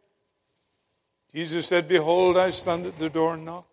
Jesus 1.34 1.66
said, 1.66 1.88
Behold, 1.88 2.38
I 2.38 2.50
stand 2.50 2.86
at 2.86 2.96
the 2.96 3.10
door 3.10 3.34
and 3.34 3.44
knock. 3.44 3.66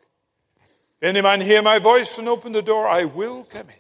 If 0.99 1.09
any 1.09 1.21
man 1.21 1.41
hear 1.41 1.61
my 1.61 1.77
voice 1.77 2.17
and 2.17 2.27
open 2.27 2.53
the 2.53 2.63
door, 2.63 2.87
I 2.87 3.05
will 3.05 3.43
come 3.43 3.69
in. 3.69 3.75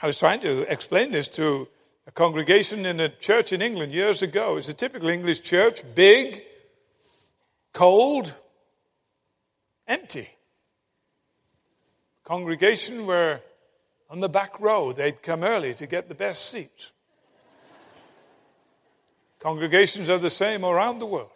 I 0.00 0.06
was 0.06 0.20
trying 0.20 0.38
to 0.42 0.72
explain 0.72 1.10
this 1.10 1.26
to 1.30 1.66
a 2.06 2.12
congregation 2.12 2.84
in 2.86 3.00
a 3.00 3.08
church 3.08 3.52
in 3.52 3.62
England 3.62 3.92
years 3.92 4.22
ago. 4.22 4.56
It's 4.56 4.68
a 4.68 4.74
typical 4.74 5.08
English 5.08 5.42
church, 5.42 5.82
big, 5.94 6.42
cold, 7.72 8.32
empty. 9.86 10.28
Congregation 12.24 13.06
were 13.06 13.40
on 14.10 14.20
the 14.20 14.28
back 14.28 14.60
row. 14.60 14.92
They'd 14.92 15.22
come 15.22 15.42
early 15.42 15.74
to 15.74 15.86
get 15.86 16.08
the 16.08 16.14
best 16.14 16.50
seats. 16.50 16.90
Congregations 19.40 20.08
are 20.08 20.18
the 20.18 20.30
same 20.30 20.64
around 20.64 20.98
the 20.98 21.06
world. 21.06 21.30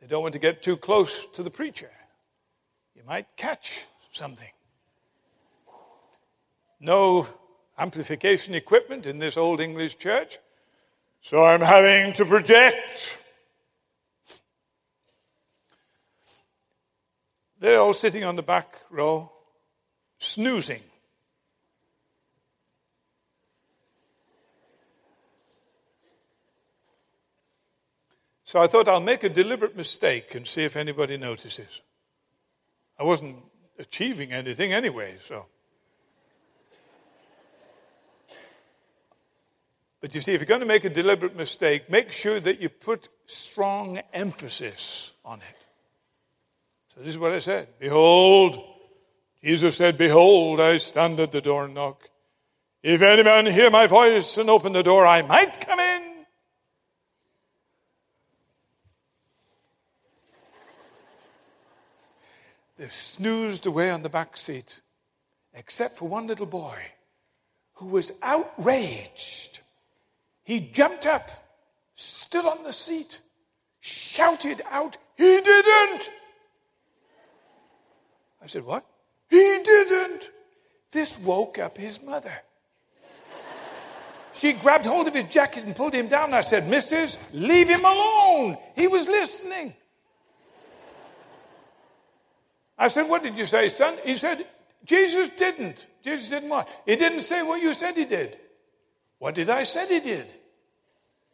They 0.00 0.06
don't 0.06 0.22
want 0.22 0.32
to 0.34 0.38
get 0.38 0.62
too 0.62 0.76
close 0.76 1.26
to 1.32 1.42
the 1.42 1.50
preacher. 1.50 1.90
You 2.94 3.02
might 3.06 3.26
catch 3.36 3.86
something. 4.12 4.48
No 6.80 7.26
amplification 7.78 8.54
equipment 8.54 9.06
in 9.06 9.18
this 9.18 9.36
old 9.36 9.60
English 9.60 9.98
church, 9.98 10.38
so 11.20 11.44
I'm 11.44 11.60
having 11.60 12.12
to 12.14 12.24
project. 12.24 13.18
They're 17.58 17.80
all 17.80 17.94
sitting 17.94 18.24
on 18.24 18.36
the 18.36 18.42
back 18.42 18.76
row, 18.90 19.32
snoozing. 20.18 20.82
So 28.44 28.60
I 28.60 28.68
thought 28.68 28.86
I'll 28.86 29.00
make 29.00 29.24
a 29.24 29.28
deliberate 29.28 29.76
mistake 29.76 30.34
and 30.34 30.46
see 30.46 30.62
if 30.62 30.76
anybody 30.76 31.16
notices. 31.16 31.80
I 32.96 33.02
wasn't 33.02 33.38
achieving 33.80 34.32
anything 34.32 34.72
anyway, 34.72 35.16
so. 35.20 35.46
But 40.04 40.14
you 40.14 40.20
see, 40.20 40.34
if 40.34 40.42
you're 40.42 40.46
going 40.46 40.60
to 40.60 40.66
make 40.66 40.84
a 40.84 40.90
deliberate 40.90 41.34
mistake, 41.34 41.88
make 41.88 42.12
sure 42.12 42.38
that 42.38 42.60
you 42.60 42.68
put 42.68 43.08
strong 43.24 44.02
emphasis 44.12 45.12
on 45.24 45.38
it. 45.38 45.56
So 46.94 47.00
this 47.00 47.08
is 47.08 47.18
what 47.18 47.32
I 47.32 47.38
said 47.38 47.68
Behold, 47.78 48.62
Jesus 49.42 49.78
said, 49.78 49.96
Behold, 49.96 50.60
I 50.60 50.76
stand 50.76 51.20
at 51.20 51.32
the 51.32 51.40
door 51.40 51.64
and 51.64 51.72
knock. 51.72 52.06
If 52.82 53.00
any 53.00 53.22
man 53.22 53.46
hear 53.46 53.70
my 53.70 53.86
voice 53.86 54.36
and 54.36 54.50
open 54.50 54.74
the 54.74 54.82
door, 54.82 55.06
I 55.06 55.22
might 55.22 55.66
come 55.66 55.80
in 55.80 56.26
They 62.76 62.88
snoozed 62.90 63.64
away 63.64 63.90
on 63.90 64.02
the 64.02 64.10
back 64.10 64.36
seat, 64.36 64.82
except 65.54 65.96
for 65.96 66.06
one 66.06 66.26
little 66.26 66.44
boy 66.44 66.76
who 67.76 67.86
was 67.86 68.12
outraged. 68.22 69.60
He 70.44 70.60
jumped 70.60 71.06
up, 71.06 71.30
stood 71.94 72.44
on 72.44 72.62
the 72.62 72.72
seat, 72.72 73.20
shouted 73.80 74.62
out, 74.70 74.96
He 75.16 75.40
didn't! 75.40 76.10
I 78.42 78.46
said, 78.46 78.64
What? 78.64 78.84
He 79.30 79.60
didn't! 79.64 80.30
This 80.92 81.18
woke 81.18 81.58
up 81.58 81.76
his 81.76 82.00
mother. 82.02 82.32
She 84.34 84.52
grabbed 84.52 84.84
hold 84.84 85.08
of 85.08 85.14
his 85.14 85.24
jacket 85.24 85.64
and 85.64 85.74
pulled 85.74 85.94
him 85.94 86.08
down. 86.08 86.34
I 86.34 86.40
said, 86.40 86.64
Mrs., 86.64 87.18
leave 87.32 87.68
him 87.68 87.84
alone. 87.84 88.58
He 88.74 88.88
was 88.88 89.06
listening. 89.06 89.74
I 92.76 92.88
said, 92.88 93.08
What 93.08 93.22
did 93.22 93.38
you 93.38 93.46
say, 93.46 93.68
son? 93.68 93.96
He 94.04 94.16
said, 94.16 94.46
Jesus 94.84 95.28
didn't. 95.30 95.86
Jesus 96.02 96.28
didn't 96.28 96.48
what? 96.48 96.68
He 96.84 96.96
didn't 96.96 97.20
say 97.20 97.42
what 97.42 97.62
you 97.62 97.72
said 97.74 97.96
he 97.96 98.04
did. 98.04 98.36
What 99.24 99.36
did 99.36 99.48
I 99.48 99.62
say 99.62 99.88
he 99.88 100.00
did? 100.00 100.26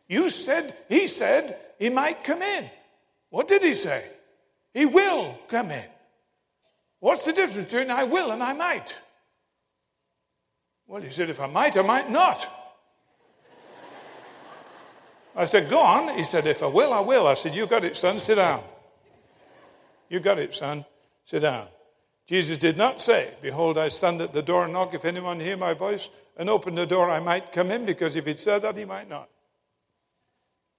You 0.07 0.29
said, 0.29 0.77
he 0.89 1.09
said 1.09 1.57
he 1.77 1.91
might 1.91 2.23
come 2.23 2.41
in. 2.41 2.71
What 3.31 3.49
did 3.49 3.65
he 3.65 3.75
say? 3.75 4.05
He 4.73 4.87
will 4.87 5.37
come 5.49 5.73
in. 5.73 5.85
What's 7.01 7.25
the 7.25 7.33
difference 7.33 7.69
between 7.69 7.91
I 7.91 8.05
will 8.05 8.31
and 8.31 8.45
I 8.45 8.53
might? 8.53 8.97
Well, 10.87 11.03
he 11.03 11.11
said, 11.11 11.31
if 11.31 11.41
I 11.41 11.49
might, 11.49 11.77
I 11.77 11.83
might 11.83 12.09
not. 12.09 12.49
I 15.35 15.47
said, 15.47 15.69
go 15.69 15.81
on. 15.81 16.17
He 16.17 16.23
said, 16.23 16.47
if 16.47 16.63
I 16.63 16.67
will, 16.67 16.93
I 16.93 17.01
will. 17.01 17.27
I 17.27 17.35
said, 17.35 17.57
you 17.57 17.67
got 17.67 17.83
it, 17.83 17.97
son. 17.97 18.21
Sit 18.21 18.37
down. 18.37 18.63
You 20.09 20.21
got 20.21 20.39
it, 20.39 20.55
son. 20.55 20.85
Sit 21.25 21.41
down. 21.41 21.67
Jesus 22.29 22.57
did 22.57 22.77
not 22.77 23.01
say, 23.01 23.35
Behold, 23.43 23.77
I 23.77 23.89
stand 23.89 24.23
at 24.23 24.33
the 24.33 24.43
door 24.43 24.63
and 24.63 24.75
knock. 24.75 24.95
If 24.95 25.05
anyone 25.05 25.41
hear 25.41 25.57
my 25.57 25.75
voice 25.75 26.09
and 26.41 26.49
open 26.49 26.75
the 26.75 26.87
door, 26.87 27.11
I 27.11 27.21
might 27.21 27.53
come 27.53 27.71
in, 27.71 27.85
because 27.85 28.17
if 28.17 28.25
he'd 28.25 28.39
said 28.39 28.63
that, 28.63 28.75
he 28.75 28.87
might 28.87 29.11
not. 29.11 29.29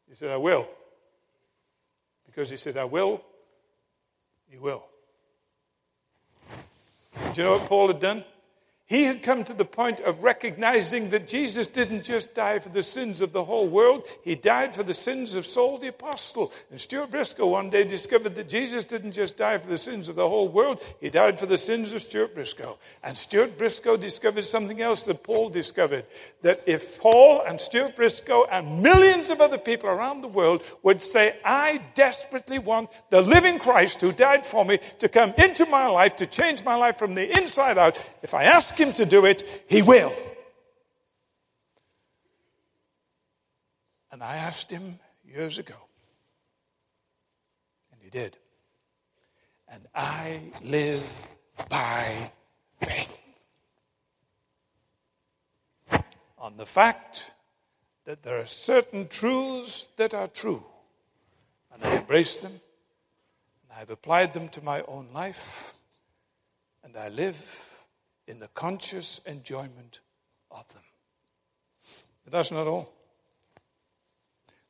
He 0.10 0.16
said, 0.16 0.32
I 0.32 0.38
will. 0.38 0.68
Because 2.26 2.50
he 2.50 2.58
said, 2.58 2.78
I 2.78 2.86
will, 2.86 3.24
he 4.50 4.58
will. 4.58 4.84
Do 7.14 7.42
you 7.42 7.44
know 7.44 7.60
what 7.60 7.68
Paul 7.68 7.90
had 7.90 8.00
done? 8.00 8.26
He 8.92 9.06
had 9.06 9.24
come 9.24 9.46
to 9.46 9.54
the 9.54 9.64
point 9.64 10.02
of 10.02 10.22
recognizing 10.22 11.12
that 11.12 11.26
Jesus 11.26 11.66
didn't 11.66 12.04
just 12.04 12.36
die 12.36 12.60
for 12.60 12.68
the 12.68 12.84
sins 12.84 13.22
of 13.22 13.32
the 13.32 13.46
whole 13.46 13.70
world, 13.70 14.06
he 14.22 14.36
died 14.36 14.76
for 14.76 14.84
the 14.84 14.94
sins 14.94 15.34
of 15.34 15.46
Saul 15.46 15.78
the 15.78 15.88
apostle. 15.88 16.52
And 16.70 16.82
Stuart 16.82 17.10
Briscoe 17.10 17.48
one 17.48 17.70
day 17.70 17.86
discovered 17.86 18.36
that 18.36 18.50
Jesus 18.50 18.84
didn't 18.84 19.14
just 19.14 19.38
die 19.38 19.60
for 19.60 19.70
the 19.70 19.78
sins 19.78 20.10
of 20.10 20.16
the 20.16 20.28
whole 20.28 20.50
world, 20.50 20.84
he 21.00 21.10
died 21.10 21.40
for 21.40 21.46
the 21.46 21.58
sins 21.58 21.94
of 21.94 22.02
Stuart 22.02 22.36
Briscoe. 22.36 22.78
And 23.02 23.18
Stuart 23.18 23.58
Briscoe 23.58 23.96
discovered 23.96 24.44
something 24.44 24.82
else 24.82 25.04
that 25.04 25.24
Paul 25.24 25.48
discovered 25.48 26.04
that 26.42 26.62
if 26.66 27.00
Paul 27.00 27.44
and 27.48 27.62
Stuart 27.62 27.96
Briscoe 27.96 28.44
and 28.52 28.84
millions 28.84 29.30
of 29.30 29.40
other 29.40 29.58
people 29.58 29.90
around 29.90 30.20
the 30.20 30.28
world 30.28 30.66
would 30.84 31.02
say, 31.02 31.38
I 31.46 31.82
desperately 31.96 32.60
want 32.60 32.90
the 33.10 33.22
living 33.22 33.58
Christ 33.58 34.02
who 34.02 34.12
died 34.12 34.46
for 34.46 34.66
me 34.66 34.80
to 35.00 35.08
come 35.08 35.34
into 35.38 35.66
my 35.68 35.88
life, 35.88 36.18
to 36.18 36.26
change 36.26 36.66
my 36.66 36.76
life 36.76 36.98
from 36.98 37.16
the 37.16 37.40
inside 37.40 37.78
out, 37.78 37.98
if 38.22 38.34
I 38.34 38.44
ask 38.44 38.81
him 38.82 38.94
to 38.94 39.06
do 39.06 39.26
it, 39.26 39.66
he 39.68 39.82
will. 39.82 40.14
And 44.12 44.22
I 44.22 44.36
asked 44.36 44.70
him 44.72 45.00
years 45.26 45.58
ago, 45.58 45.76
and 47.92 48.02
he 48.02 48.10
did. 48.10 48.38
And 49.70 49.88
I 49.96 50.42
live 50.64 51.28
by 51.70 52.32
faith. 52.84 53.18
On 56.38 56.58
the 56.58 56.66
fact 56.66 57.32
that 58.06 58.24
there 58.24 58.42
are 58.42 58.46
certain 58.46 59.08
truths 59.08 59.88
that 59.96 60.14
are 60.14 60.28
true, 60.28 60.66
and 61.74 61.84
I 61.84 61.98
embrace 61.98 62.42
them, 62.42 62.52
and 62.52 63.80
I've 63.80 63.92
applied 63.92 64.34
them 64.34 64.50
to 64.50 64.64
my 64.64 64.82
own 64.82 65.08
life, 65.14 65.74
and 66.84 66.98
I 66.98 67.10
live 67.10 67.71
in 68.28 68.40
the 68.40 68.48
conscious 68.50 69.20
enjoyment 69.26 70.00
of 70.50 70.68
them. 70.74 70.84
But 72.24 72.34
that's 72.34 72.52
not 72.52 72.68
all. 72.68 72.92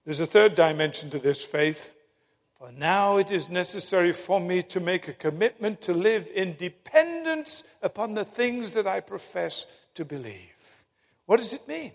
There's 0.06 0.20
a 0.20 0.26
third 0.26 0.56
dimension 0.56 1.10
to 1.12 1.20
this 1.20 1.44
faith. 1.44 1.96
For 2.58 2.72
now 2.72 3.18
it 3.18 3.32
is 3.32 3.50
necessary 3.50 4.14
for 4.14 4.40
me 4.40 4.64
to 4.64 4.80
make 4.80 5.08
a 5.08 5.14
commitment 5.14 5.82
to 5.82 5.94
live 5.94 6.30
in 6.34 6.56
dependence 6.58 7.64
upon 7.82 8.14
the 8.14 8.26
things 8.26 8.74
that 8.74 8.88
I 8.88 9.00
profess 9.00 9.66
to 9.96 10.06
believe. 10.06 10.84
What 11.26 11.38
does 11.38 11.54
it 11.54 11.68
mean? 11.68 11.92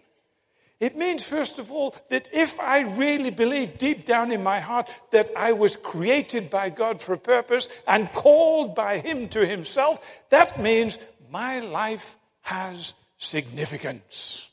It 0.78 0.94
means, 0.94 1.22
first 1.22 1.58
of 1.58 1.72
all, 1.72 1.94
that 2.10 2.28
if 2.32 2.60
I 2.60 2.80
really 2.80 3.30
believe 3.30 3.78
deep 3.78 4.04
down 4.04 4.30
in 4.30 4.42
my 4.42 4.60
heart 4.60 4.90
that 5.10 5.30
I 5.34 5.52
was 5.52 5.74
created 5.74 6.50
by 6.50 6.68
God 6.68 7.00
for 7.00 7.14
a 7.14 7.18
purpose 7.18 7.70
and 7.88 8.12
called 8.12 8.74
by 8.74 8.98
Him 8.98 9.28
to 9.30 9.46
Himself, 9.46 10.22
that 10.28 10.60
means 10.60 10.98
my 11.30 11.60
life 11.60 12.16
has 12.42 12.94
significance. 13.18 14.50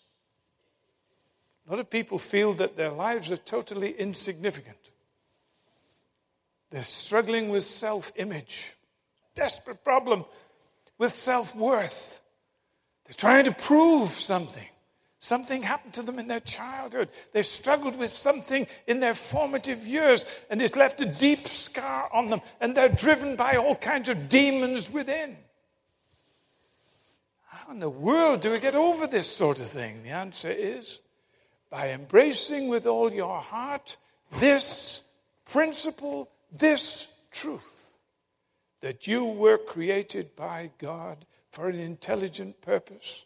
A 1.67 1.71
lot 1.71 1.79
of 1.79 1.89
people 1.89 2.17
feel 2.17 2.53
that 2.53 2.75
their 2.75 2.91
lives 2.91 3.31
are 3.31 3.37
totally 3.37 3.91
insignificant. 3.91 4.77
They're 6.71 6.83
struggling 6.83 7.49
with 7.49 7.63
self 7.63 8.11
image, 8.15 8.73
desperate 9.35 9.83
problem 9.83 10.25
with 10.97 11.11
self 11.11 11.55
worth. 11.55 12.19
They're 13.05 13.13
trying 13.13 13.45
to 13.45 13.53
prove 13.53 14.09
something. 14.09 14.67
Something 15.19 15.61
happened 15.61 15.93
to 15.93 16.01
them 16.01 16.19
in 16.19 16.27
their 16.27 16.41
childhood. 16.41 17.07
They've 17.31 17.45
struggled 17.45 17.97
with 17.97 18.11
something 18.11 18.67
in 18.87 18.99
their 18.99 19.13
formative 19.13 19.87
years, 19.87 20.25
and 20.49 20.61
it's 20.61 20.75
left 20.75 20.99
a 20.99 21.05
deep 21.05 21.47
scar 21.47 22.09
on 22.11 22.29
them, 22.29 22.41
and 22.59 22.75
they're 22.75 22.89
driven 22.89 23.37
by 23.37 23.55
all 23.55 23.75
kinds 23.75 24.09
of 24.09 24.27
demons 24.27 24.91
within. 24.91 25.37
How 27.53 27.71
in 27.71 27.79
the 27.79 27.89
world 27.89 28.41
do 28.41 28.51
we 28.51 28.59
get 28.59 28.73
over 28.73 29.05
this 29.05 29.27
sort 29.27 29.59
of 29.59 29.67
thing? 29.67 30.01
The 30.01 30.09
answer 30.09 30.49
is 30.49 31.01
by 31.69 31.91
embracing 31.91 32.67
with 32.67 32.87
all 32.87 33.13
your 33.13 33.39
heart 33.39 33.97
this 34.39 35.03
principle, 35.45 36.31
this 36.51 37.09
truth 37.31 37.99
that 38.81 39.05
you 39.05 39.25
were 39.25 39.59
created 39.59 40.35
by 40.35 40.71
God 40.79 41.25
for 41.51 41.69
an 41.69 41.79
intelligent 41.79 42.59
purpose 42.61 43.23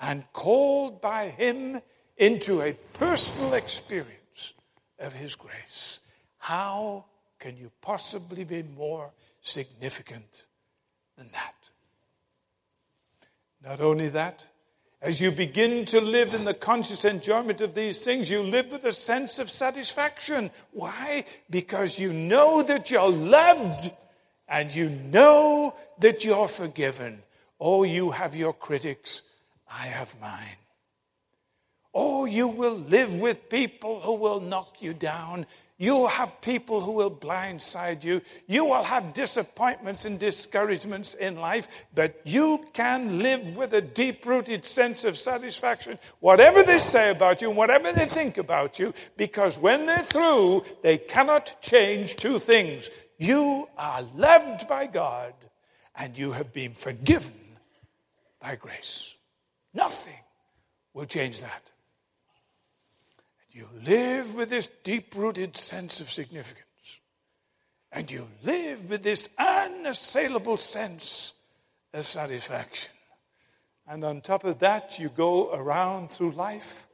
and 0.00 0.24
called 0.32 1.02
by 1.02 1.28
Him 1.28 1.82
into 2.16 2.62
a 2.62 2.78
personal 2.94 3.52
experience 3.52 4.54
of 4.98 5.12
His 5.12 5.34
grace. 5.34 6.00
How 6.38 7.04
can 7.38 7.58
you 7.58 7.70
possibly 7.82 8.44
be 8.44 8.62
more 8.62 9.12
significant 9.42 10.46
than 11.18 11.28
that? 11.32 11.55
Not 13.66 13.80
only 13.80 14.08
that, 14.10 14.46
as 15.02 15.20
you 15.20 15.32
begin 15.32 15.84
to 15.86 16.00
live 16.00 16.34
in 16.34 16.44
the 16.44 16.54
conscious 16.54 17.04
enjoyment 17.04 17.60
of 17.60 17.74
these 17.74 17.98
things, 17.98 18.30
you 18.30 18.40
live 18.40 18.70
with 18.70 18.84
a 18.84 18.92
sense 18.92 19.40
of 19.40 19.50
satisfaction. 19.50 20.52
Why? 20.70 21.24
Because 21.50 21.98
you 21.98 22.12
know 22.12 22.62
that 22.62 22.92
you're 22.92 23.10
loved 23.10 23.90
and 24.46 24.72
you 24.72 24.88
know 24.88 25.74
that 25.98 26.24
you're 26.24 26.46
forgiven. 26.46 27.24
Oh, 27.58 27.82
you 27.82 28.12
have 28.12 28.36
your 28.36 28.52
critics, 28.52 29.22
I 29.68 29.86
have 29.86 30.14
mine. 30.20 30.60
Oh, 31.92 32.24
you 32.24 32.46
will 32.46 32.76
live 32.76 33.20
with 33.20 33.48
people 33.48 34.00
who 34.00 34.12
will 34.12 34.38
knock 34.38 34.80
you 34.80 34.94
down 34.94 35.44
You'll 35.78 36.08
have 36.08 36.40
people 36.40 36.80
who 36.80 36.92
will 36.92 37.10
blindside 37.10 38.02
you. 38.02 38.22
You 38.46 38.64
will 38.64 38.82
have 38.82 39.12
disappointments 39.12 40.06
and 40.06 40.18
discouragements 40.18 41.12
in 41.12 41.36
life, 41.36 41.86
but 41.94 42.18
you 42.24 42.64
can 42.72 43.18
live 43.18 43.56
with 43.56 43.74
a 43.74 43.82
deep 43.82 44.24
rooted 44.24 44.64
sense 44.64 45.04
of 45.04 45.18
satisfaction, 45.18 45.98
whatever 46.20 46.62
they 46.62 46.78
say 46.78 47.10
about 47.10 47.42
you 47.42 47.48
and 47.48 47.58
whatever 47.58 47.92
they 47.92 48.06
think 48.06 48.38
about 48.38 48.78
you, 48.78 48.94
because 49.18 49.58
when 49.58 49.84
they're 49.84 49.98
through, 49.98 50.64
they 50.82 50.96
cannot 50.96 51.60
change 51.60 52.16
two 52.16 52.38
things. 52.38 52.88
You 53.18 53.68
are 53.76 54.02
loved 54.14 54.66
by 54.66 54.86
God 54.86 55.34
and 55.94 56.16
you 56.16 56.32
have 56.32 56.54
been 56.54 56.72
forgiven 56.72 57.32
by 58.40 58.56
grace. 58.56 59.16
Nothing 59.74 60.20
will 60.94 61.06
change 61.06 61.42
that. 61.42 61.70
You 63.56 63.70
live 63.86 64.34
with 64.34 64.50
this 64.50 64.68
deep 64.84 65.14
rooted 65.16 65.56
sense 65.56 66.02
of 66.02 66.10
significance. 66.10 67.00
And 67.90 68.10
you 68.10 68.28
live 68.42 68.90
with 68.90 69.02
this 69.02 69.30
unassailable 69.38 70.58
sense 70.58 71.32
of 71.94 72.04
satisfaction. 72.04 72.92
And 73.88 74.04
on 74.04 74.20
top 74.20 74.44
of 74.44 74.58
that, 74.58 74.98
you 74.98 75.08
go 75.08 75.54
around 75.54 76.10
through 76.10 76.32
life 76.32 76.86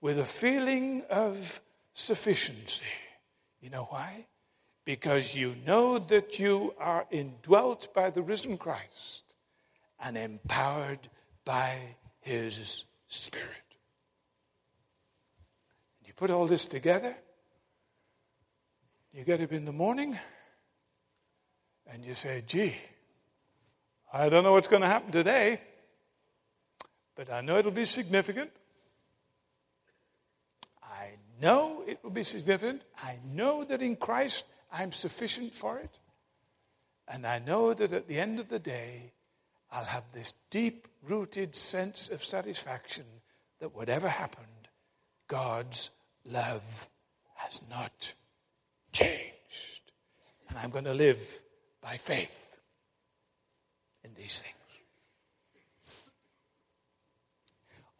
with 0.00 0.18
a 0.18 0.24
feeling 0.24 1.02
of 1.10 1.60
sufficiency. 1.92 2.86
You 3.60 3.68
know 3.68 3.84
why? 3.90 4.24
Because 4.86 5.36
you 5.36 5.54
know 5.66 5.98
that 5.98 6.38
you 6.38 6.72
are 6.78 7.06
indwelt 7.10 7.92
by 7.92 8.08
the 8.08 8.22
risen 8.22 8.56
Christ 8.56 9.34
and 10.00 10.16
empowered 10.16 11.10
by 11.44 11.76
his 12.20 12.86
Spirit 13.06 13.65
put 16.16 16.30
all 16.30 16.46
this 16.46 16.64
together, 16.64 17.14
you 19.12 19.24
get 19.24 19.40
up 19.40 19.52
in 19.52 19.64
the 19.64 19.72
morning 19.72 20.18
and 21.92 22.04
you 22.04 22.14
say, 22.14 22.42
gee, 22.46 22.74
I 24.12 24.28
don't 24.28 24.44
know 24.44 24.52
what's 24.52 24.68
going 24.68 24.82
to 24.82 24.88
happen 24.88 25.12
today, 25.12 25.60
but 27.14 27.30
I 27.30 27.40
know 27.40 27.56
it'll 27.58 27.70
be 27.70 27.84
significant. 27.84 28.50
I 30.82 31.16
know 31.40 31.82
it 31.86 32.02
will 32.02 32.10
be 32.10 32.24
significant. 32.24 32.82
I 32.98 33.18
know 33.32 33.64
that 33.64 33.82
in 33.82 33.96
Christ 33.96 34.44
I'm 34.72 34.92
sufficient 34.92 35.54
for 35.54 35.78
it. 35.78 35.98
And 37.08 37.26
I 37.26 37.38
know 37.38 37.72
that 37.72 37.92
at 37.92 38.08
the 38.08 38.18
end 38.18 38.40
of 38.40 38.48
the 38.48 38.58
day, 38.58 39.12
I'll 39.70 39.84
have 39.84 40.04
this 40.12 40.34
deep 40.50 40.88
rooted 41.02 41.54
sense 41.54 42.08
of 42.08 42.24
satisfaction 42.24 43.04
that 43.60 43.74
whatever 43.74 44.08
happened, 44.08 44.46
God's 45.28 45.90
love 46.30 46.88
has 47.34 47.62
not 47.70 48.14
changed. 48.92 49.92
And 50.48 50.58
I'm 50.58 50.70
going 50.70 50.84
to 50.84 50.94
live 50.94 51.20
by 51.82 51.96
faith 51.96 52.56
in 54.04 54.10
these 54.16 54.40
things. 54.40 54.54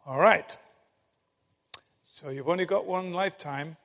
All 0.05 0.19
right. 0.19 0.57
So 2.13 2.29
you've 2.29 2.49
only 2.49 2.65
got 2.65 2.85
one 2.85 3.13
lifetime. 3.13 3.77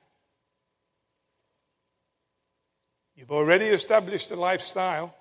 You've 3.15 3.31
already 3.31 3.65
established 3.65 4.31
a 4.31 4.35
lifestyle. 4.35 5.13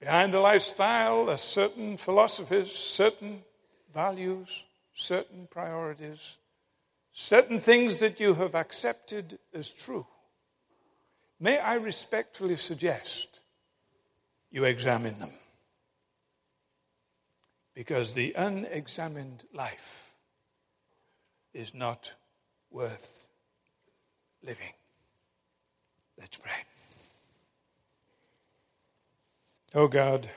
Behind 0.00 0.32
the 0.32 0.40
lifestyle 0.40 1.30
are 1.30 1.36
certain 1.36 1.96
philosophies, 1.96 2.72
certain 2.72 3.42
values, 3.94 4.64
certain 4.94 5.46
priorities 5.48 6.38
certain 7.12 7.60
things 7.60 8.00
that 8.00 8.20
you 8.20 8.34
have 8.34 8.54
accepted 8.54 9.38
as 9.54 9.70
true, 9.70 10.06
may 11.38 11.58
I 11.58 11.74
respectfully 11.74 12.56
suggest 12.56 13.40
you 14.50 14.64
examine 14.64 15.18
them. 15.18 15.32
Because 17.74 18.12
the 18.12 18.34
unexamined 18.36 19.44
life 19.54 20.12
is 21.54 21.72
not 21.74 22.14
worth 22.70 23.26
living. 24.42 24.72
Let's 26.18 26.36
pray. 26.36 26.52
Oh 29.74 29.88
God, 29.88 30.28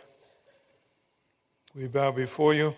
we 1.76 1.88
bow 1.88 2.12
before 2.12 2.54
you 2.54 2.74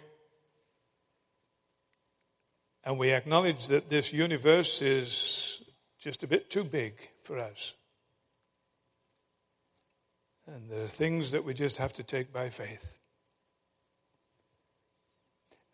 and 2.87 2.97
we 2.97 3.11
acknowledge 3.11 3.67
that 3.67 3.89
this 3.89 4.13
universe 4.13 4.81
is 4.81 5.61
just 5.99 6.23
a 6.23 6.27
bit 6.27 6.49
too 6.49 6.63
big 6.63 6.93
for 7.21 7.37
us. 7.37 7.73
And 10.47 10.69
there 10.69 10.85
are 10.85 10.87
things 10.87 11.31
that 11.31 11.43
we 11.43 11.53
just 11.53 11.79
have 11.79 11.91
to 11.93 12.03
take 12.03 12.31
by 12.31 12.47
faith. 12.49 12.97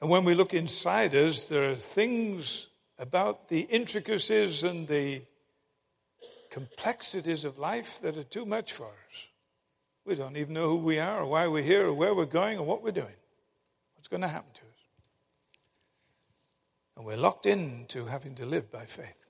And 0.01 0.09
when 0.09 0.23
we 0.23 0.33
look 0.33 0.55
inside 0.55 1.13
us, 1.13 1.45
there 1.45 1.69
are 1.69 1.75
things 1.75 2.65
about 2.97 3.47
the 3.47 3.59
intricacies 3.59 4.63
and 4.63 4.87
the 4.87 5.21
complexities 6.49 7.45
of 7.45 7.59
life 7.59 8.01
that 8.01 8.17
are 8.17 8.23
too 8.23 8.47
much 8.47 8.73
for 8.73 8.87
us. 8.87 9.27
We 10.03 10.15
don't 10.15 10.35
even 10.35 10.55
know 10.55 10.69
who 10.69 10.77
we 10.77 10.97
are 10.97 11.19
or 11.19 11.27
why 11.27 11.45
we're 11.45 11.61
here 11.61 11.85
or 11.85 11.93
where 11.93 12.15
we're 12.15 12.25
going 12.25 12.57
or 12.57 12.65
what 12.65 12.81
we're 12.81 12.89
doing. 12.89 13.19
What's 13.93 14.07
going 14.07 14.21
to 14.21 14.27
happen 14.27 14.51
to 14.55 14.61
us? 14.61 14.62
And 16.95 17.05
we're 17.05 17.17
locked 17.17 17.45
into 17.45 18.05
having 18.05 18.35
to 18.35 18.45
live 18.45 18.71
by 18.71 18.85
faith. 18.85 19.29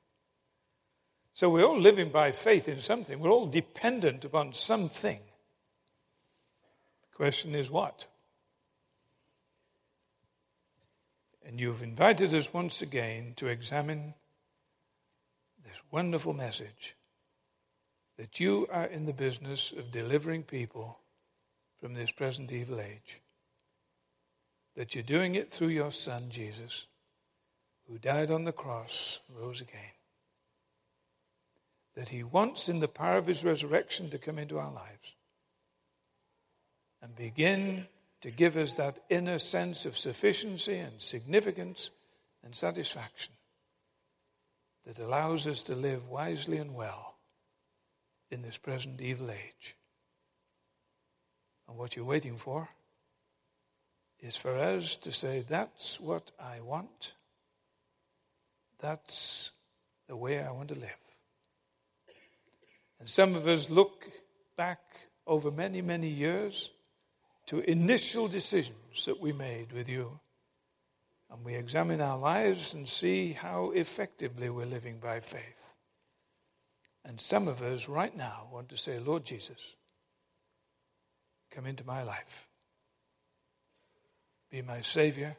So 1.33 1.49
we're 1.49 1.65
all 1.65 1.79
living 1.79 2.09
by 2.09 2.31
faith 2.31 2.69
in 2.69 2.79
something. 2.79 3.19
We're 3.19 3.31
all 3.31 3.47
dependent 3.47 4.23
upon 4.23 4.53
something. 4.53 5.19
The 7.09 7.15
question 7.15 7.55
is 7.55 7.71
what? 7.71 8.05
And 11.45 11.59
you've 11.59 11.81
invited 11.83 12.33
us 12.33 12.53
once 12.53 12.81
again 12.81 13.33
to 13.37 13.47
examine 13.47 14.13
this 15.65 15.81
wonderful 15.91 16.33
message 16.33 16.95
that 18.17 18.39
you 18.39 18.67
are 18.71 18.85
in 18.85 19.05
the 19.05 19.13
business 19.13 19.71
of 19.71 19.91
delivering 19.91 20.43
people 20.43 20.99
from 21.81 21.95
this 21.95 22.11
present 22.11 22.51
evil 22.51 22.79
age. 22.79 23.21
That 24.75 24.93
you're 24.95 25.03
doing 25.03 25.35
it 25.35 25.51
through 25.51 25.69
your 25.69 25.91
Son, 25.91 26.29
Jesus, 26.29 26.87
who 27.93 27.99
died 27.99 28.31
on 28.31 28.43
the 28.43 28.51
cross, 28.51 29.19
rose 29.29 29.61
again. 29.61 29.93
That 31.93 32.09
he 32.09 32.23
wants, 32.23 32.67
in 32.67 32.79
the 32.79 32.87
power 32.87 33.17
of 33.17 33.27
his 33.27 33.45
resurrection, 33.45 34.09
to 34.09 34.17
come 34.17 34.39
into 34.39 34.57
our 34.57 34.71
lives 34.71 35.13
and 37.03 37.15
begin 37.15 37.85
to 38.21 38.31
give 38.31 38.57
us 38.57 38.77
that 38.77 38.97
inner 39.11 39.37
sense 39.37 39.85
of 39.85 39.95
sufficiency 39.95 40.79
and 40.79 40.99
significance 40.99 41.91
and 42.43 42.55
satisfaction 42.55 43.35
that 44.87 44.97
allows 44.97 45.45
us 45.45 45.61
to 45.61 45.75
live 45.75 46.09
wisely 46.09 46.57
and 46.57 46.73
well 46.73 47.13
in 48.31 48.41
this 48.41 48.57
present 48.57 49.01
evil 49.01 49.29
age. 49.29 49.75
And 51.67 51.77
what 51.77 51.95
you're 51.95 52.05
waiting 52.05 52.37
for 52.37 52.69
is 54.19 54.35
for 54.35 54.57
us 54.57 54.95
to 54.95 55.11
say, 55.11 55.45
That's 55.47 55.99
what 55.99 56.31
I 56.39 56.61
want. 56.61 57.13
That's 58.83 59.53
the 60.09 60.17
way 60.17 60.43
I 60.43 60.51
want 60.51 60.67
to 60.67 60.75
live. 60.75 60.97
And 62.99 63.07
some 63.07 63.33
of 63.33 63.47
us 63.47 63.69
look 63.69 64.09
back 64.57 64.81
over 65.25 65.51
many, 65.51 65.81
many 65.81 66.09
years 66.09 66.69
to 67.45 67.59
initial 67.61 68.27
decisions 68.27 69.05
that 69.05 69.21
we 69.21 69.31
made 69.31 69.71
with 69.71 69.87
you. 69.87 70.19
And 71.31 71.45
we 71.45 71.55
examine 71.55 72.01
our 72.01 72.17
lives 72.17 72.73
and 72.73 72.87
see 72.87 73.31
how 73.31 73.71
effectively 73.71 74.49
we're 74.49 74.65
living 74.65 74.99
by 75.01 75.21
faith. 75.21 75.75
And 77.05 77.21
some 77.21 77.47
of 77.47 77.61
us 77.61 77.87
right 77.87 78.15
now 78.15 78.49
want 78.51 78.67
to 78.67 78.77
say, 78.77 78.99
Lord 78.99 79.23
Jesus, 79.23 79.75
come 81.51 81.67
into 81.67 81.85
my 81.85 82.03
life. 82.03 82.49
Be 84.51 84.61
my 84.61 84.81
Savior. 84.81 85.37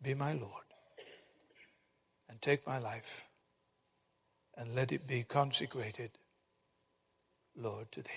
Be 0.00 0.14
my 0.14 0.34
Lord. 0.34 0.64
Take 2.44 2.66
my 2.66 2.78
life 2.78 3.24
and 4.54 4.74
let 4.74 4.92
it 4.92 5.06
be 5.06 5.22
consecrated, 5.22 6.10
Lord, 7.56 7.90
to 7.92 8.02
Thee. 8.02 8.10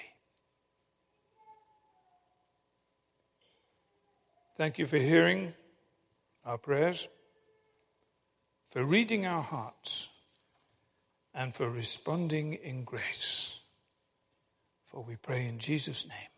Thank 4.57 4.79
you 4.79 4.85
for 4.85 4.97
hearing 4.97 5.53
our 6.43 6.57
prayers, 6.57 7.07
for 8.67 8.83
reading 8.83 9.25
our 9.25 9.41
hearts, 9.41 10.09
and 11.33 11.55
for 11.55 11.69
responding 11.69 12.55
in 12.55 12.83
grace. 12.83 13.61
For 14.87 15.01
we 15.03 15.15
pray 15.15 15.47
in 15.47 15.57
Jesus' 15.57 16.05
name. 16.05 16.36